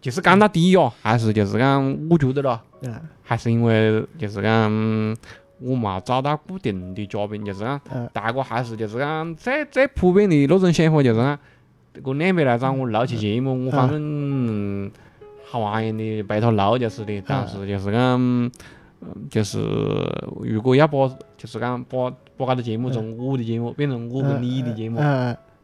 [0.00, 2.58] 就是讲到底哦，还是就是讲，我觉得咯，
[3.22, 4.70] 还是因为就是讲，
[5.60, 7.78] 我没找到固定的嘉宾，就是讲，
[8.10, 11.38] 大家还是就是讲，最最普遍的那种想法就是讲，
[12.02, 14.90] 这两边来找我录期节目，我反正
[15.50, 18.50] 好玩样的陪他录就是的，但是就是讲，
[19.28, 19.58] 就是
[20.42, 21.06] 如果要把
[21.36, 24.98] 就是讲把把搿个节目从我的节目变成我跟你的节目，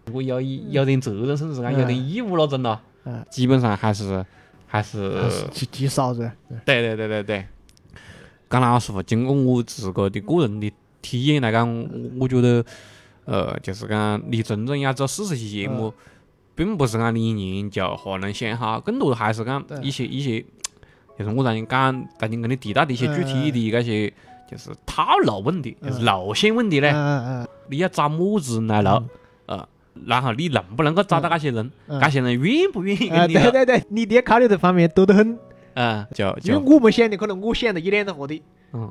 [0.07, 2.81] 如果有有点责任，甚至讲有点义务那种咯。
[3.31, 4.25] 基本上还是
[4.67, 5.13] 还是
[5.53, 6.31] 极极少子。
[6.65, 7.47] 对对对对对，
[8.49, 11.69] 讲老实话，经过我自个的个人的体验来讲，
[12.19, 12.65] 我觉得，
[13.25, 15.93] 呃，就是讲你真正要做四十期节目，
[16.55, 20.45] 并不是讲你一年就哈能想好，更多的还是讲一些一些，
[21.19, 24.13] 就是我让你讲，曾经跟你提到的一些具体的这些，
[24.51, 26.93] 就是套路问题，就是路线问题嘞。
[27.69, 29.03] 你要找么子人来录？
[29.97, 30.03] 呃。
[30.07, 31.71] 然后你能不能够找到那些人？
[31.87, 33.35] 那些人愿不愿意跟你？
[33.35, 35.39] 对对对，你爹考虑的方面多得很。
[35.75, 38.43] 嗯，就因为我们想的可能我想的一两个话的，
[38.73, 38.91] 嗯，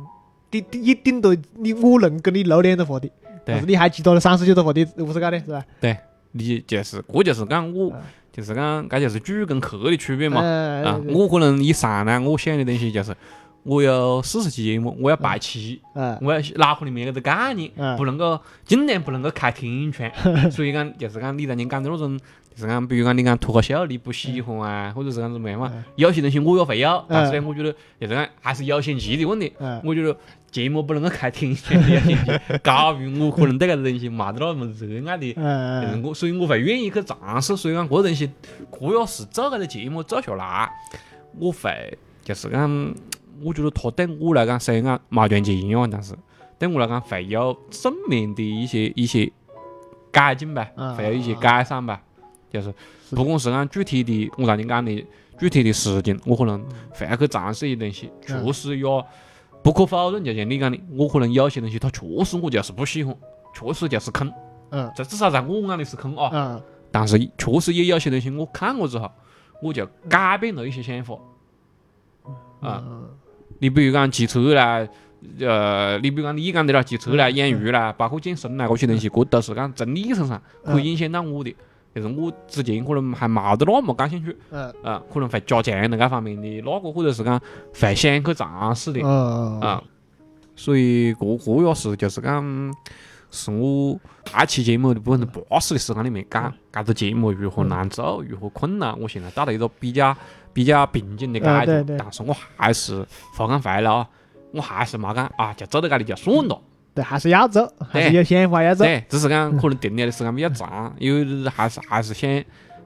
[0.51, 3.09] 顶顶顶多你我能跟你录两个话的，
[3.43, 5.65] 但是你还记到了三十九个话的，不是搞的，是吧？
[5.81, 5.97] 对，
[6.33, 7.91] 你就是，这就是讲我，
[8.31, 10.41] 就是讲，这就是主跟客的区别嘛。
[10.41, 13.15] 啊，我可能一上来我想的东西就是，
[13.65, 20.11] 我有四十期节目，我要排期，嗯我要脑壳里面有个概念，嗯不能够尽量不能够开听权。
[20.51, 22.15] 所以讲，就是讲你在你讲的那种，
[22.53, 29.51] 就是讲，比如讲你讲脱口秀你不喜欢啊，或者是讲怎么样嘛，有些东西我也会有，但是呢，我觉得就是讲还是优先级的问题。
[29.57, 30.15] 嗯我觉得
[30.51, 35.33] 节目不能够开天窗的优先级高于我可能对搿个东西没得那么热爱的。
[35.33, 37.57] 就是嗯我，所以我会愿意去尝试。
[37.57, 38.29] 所以讲，搿东西，
[38.79, 40.69] 这要是做搿个节目做下来，
[41.39, 42.93] 我会就是讲，
[43.43, 46.13] 我觉得它对我来讲虽然讲没赚钱哦，但是
[46.57, 49.31] 对我来讲会有正面的一些一些
[50.11, 52.01] 改进吧，嗯会有一些改善吧。
[52.49, 52.73] 就是
[53.11, 55.05] 不管是按具体的，我刚才讲的
[55.37, 56.63] 具体的事情，我可能
[56.93, 58.83] 会去尝试一些东西，嗯确实也
[59.61, 63.15] 不可否认，就像你讲的，我可能有些东西它确实我就是不喜欢，
[63.53, 64.31] 确实就是坑。
[64.71, 66.29] 嗯这至少在我眼里是坑啊。
[66.33, 69.11] 嗯但是确实也有些东西我看过之后，
[69.61, 71.15] 我就改变了一些想法。
[72.61, 73.09] 啊，嗯
[73.65, 74.87] 你比如讲骑车啦，
[75.39, 81.55] 呃，你比如讲你讲的啦，骑车啦、养鱼啦，包括健身啦，这些东西，这都是讲从你身上可以影响到我的。
[81.95, 87.41] 就是我之前可能还冇得那么感兴趣，嗯啊，可能会加强那个方面的那个，或者是讲
[87.73, 89.01] 会想去尝试的。
[89.01, 89.81] 嗯啊，
[90.55, 92.75] 所以这这也是就是讲，
[93.35, 93.99] 是我
[94.33, 100.15] 那期节目的百分之八十的时间里面讲，搿个节目如何难做，如何困难，我现在到了一个比较
[100.53, 103.05] 比较平静的阶段，但是我还是
[103.35, 104.07] 发讲回来啊，
[104.51, 106.59] 我还是没讲啊，就走到搿里就算了。
[106.95, 108.85] 对，还是要走，还是对有想法要走。
[108.85, 112.43] 对，只是讲可能停留的时间比较长，因为还是还是想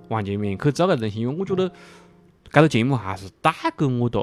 [0.07, 1.69] 往前面去做搿东西，因为我觉得
[2.51, 4.19] 搿个节目还是带给我的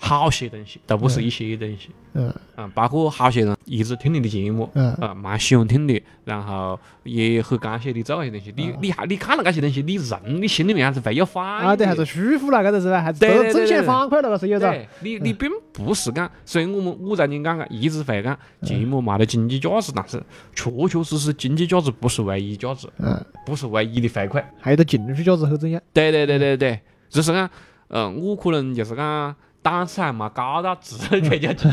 [0.00, 1.90] 好些东西，都不是一些东西。
[2.12, 8.70] 嗯嗯，包括好些人一直听你的节目，嗯啊，蛮喜欢听的，然后也很感谢你做那些东西。
[8.70, 13.00] 你你还你看了那些东西，你人你心里面还是会有反应啊，对，还是舒服了，搿个是吧？
[13.00, 14.68] 还是正向反馈了，搿是有着。
[14.70, 20.20] 对你你并不是讲，虽然我们我在你讲个一直会讲节目没得经济价值，但是
[20.54, 24.42] 确确实实经济价值不是唯一价值，嗯，不是唯一的回馈。
[24.60, 25.80] 还有个情绪价值很重要。
[25.92, 27.48] 对对对对对，就是讲，
[27.88, 31.68] 嗯，我可能就是讲档次还没高到直接就经济价值，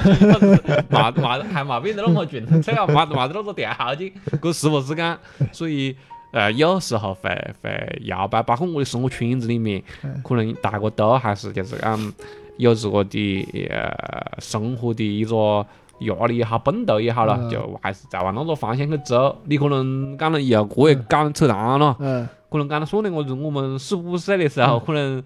[0.89, 4.11] 没没还没变得那么俊，最好没没得那个条件，
[4.41, 5.17] 搿是不是讲？
[5.51, 5.95] 所以。
[6.33, 7.29] 呃，有时候会
[7.63, 9.81] 会摇摆，包括我的生活圈子里面，
[10.21, 12.13] 可能大家都还是就是讲
[12.57, 13.89] 有这个的呃
[14.37, 15.65] 生活的一个
[15.99, 19.37] 压力也好，奋斗也好了，嗯就还是在往那个方向去走。
[19.45, 21.95] 你可能讲了以后，我也讲扯淡了。
[21.99, 25.23] 嗯可能讲到说的我是我们四五十岁的时候，可能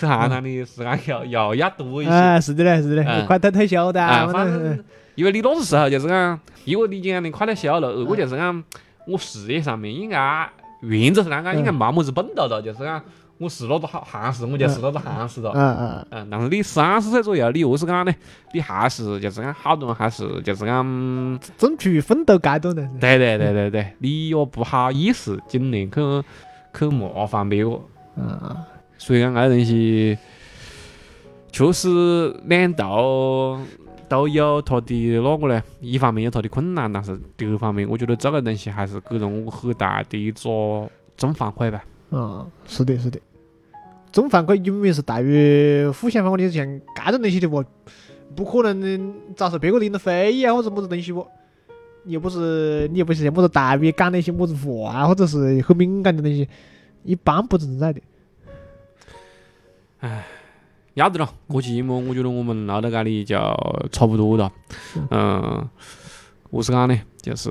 [0.00, 2.10] 这行当的时间要要要多一些。
[2.10, 4.82] 哎，是的嘞，是的嘞，嗯快点退休的啊，反正
[5.14, 8.64] 因为你那个时候就是讲，一个你讲的快点休了，二个就是讲
[9.06, 10.48] 我事业上面应该
[10.80, 13.02] 原则上讲应该没么子奔头了，就是讲
[13.36, 15.52] 我是那个好汉士，我就是那个汉士了。
[15.54, 18.14] 嗯嗯嗯，但是你三十岁左右，你何是讲呢？
[18.52, 22.88] 你还是就是讲好多人还是就是讲，正处于奋斗阶段的。
[22.98, 26.00] 对对对对对，你也不好意思今年去
[26.78, 27.78] 去麻烦别个。
[28.16, 28.56] 嗯
[29.00, 30.18] 所以讲搿东西，
[31.50, 33.58] 确实两头
[34.10, 41.82] 都有它的那个嘞，一方面有它的困难，但是第二方面，我觉得这个东西还是给了我很大的一个正反馈吧。
[42.10, 43.18] 嗯，是的，是的。
[44.12, 47.64] 正反馈永远是大于负向反馈，你像搿种东西的话，
[48.36, 51.26] 不可能遭受别个的人非议啊，或者么子东西不？
[52.04, 56.46] 你又不是你又不是像么子大 V 讲那些么子话啊，或者是很敏感的东西，
[57.02, 58.00] 一般不存在的。
[60.94, 63.36] 要得了，过期节目我觉得我们唠到这里就
[63.92, 64.50] 差不多了。
[65.10, 65.68] 嗯，
[66.50, 67.50] 我是讲呢，就是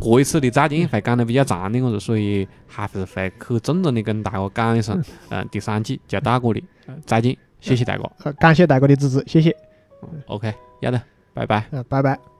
[0.00, 8.10] 这一次的再见会讲得比较长点个子，所以还是会去郑重的跟大家讲一声，嗯，第三季就到这里，呃再见，谢谢大家。
[8.24, 9.54] 呃，感谢大家的支持，谢谢。
[10.26, 11.00] OK，要得，
[11.34, 11.66] 拜拜。
[11.70, 12.37] 呃，拜拜。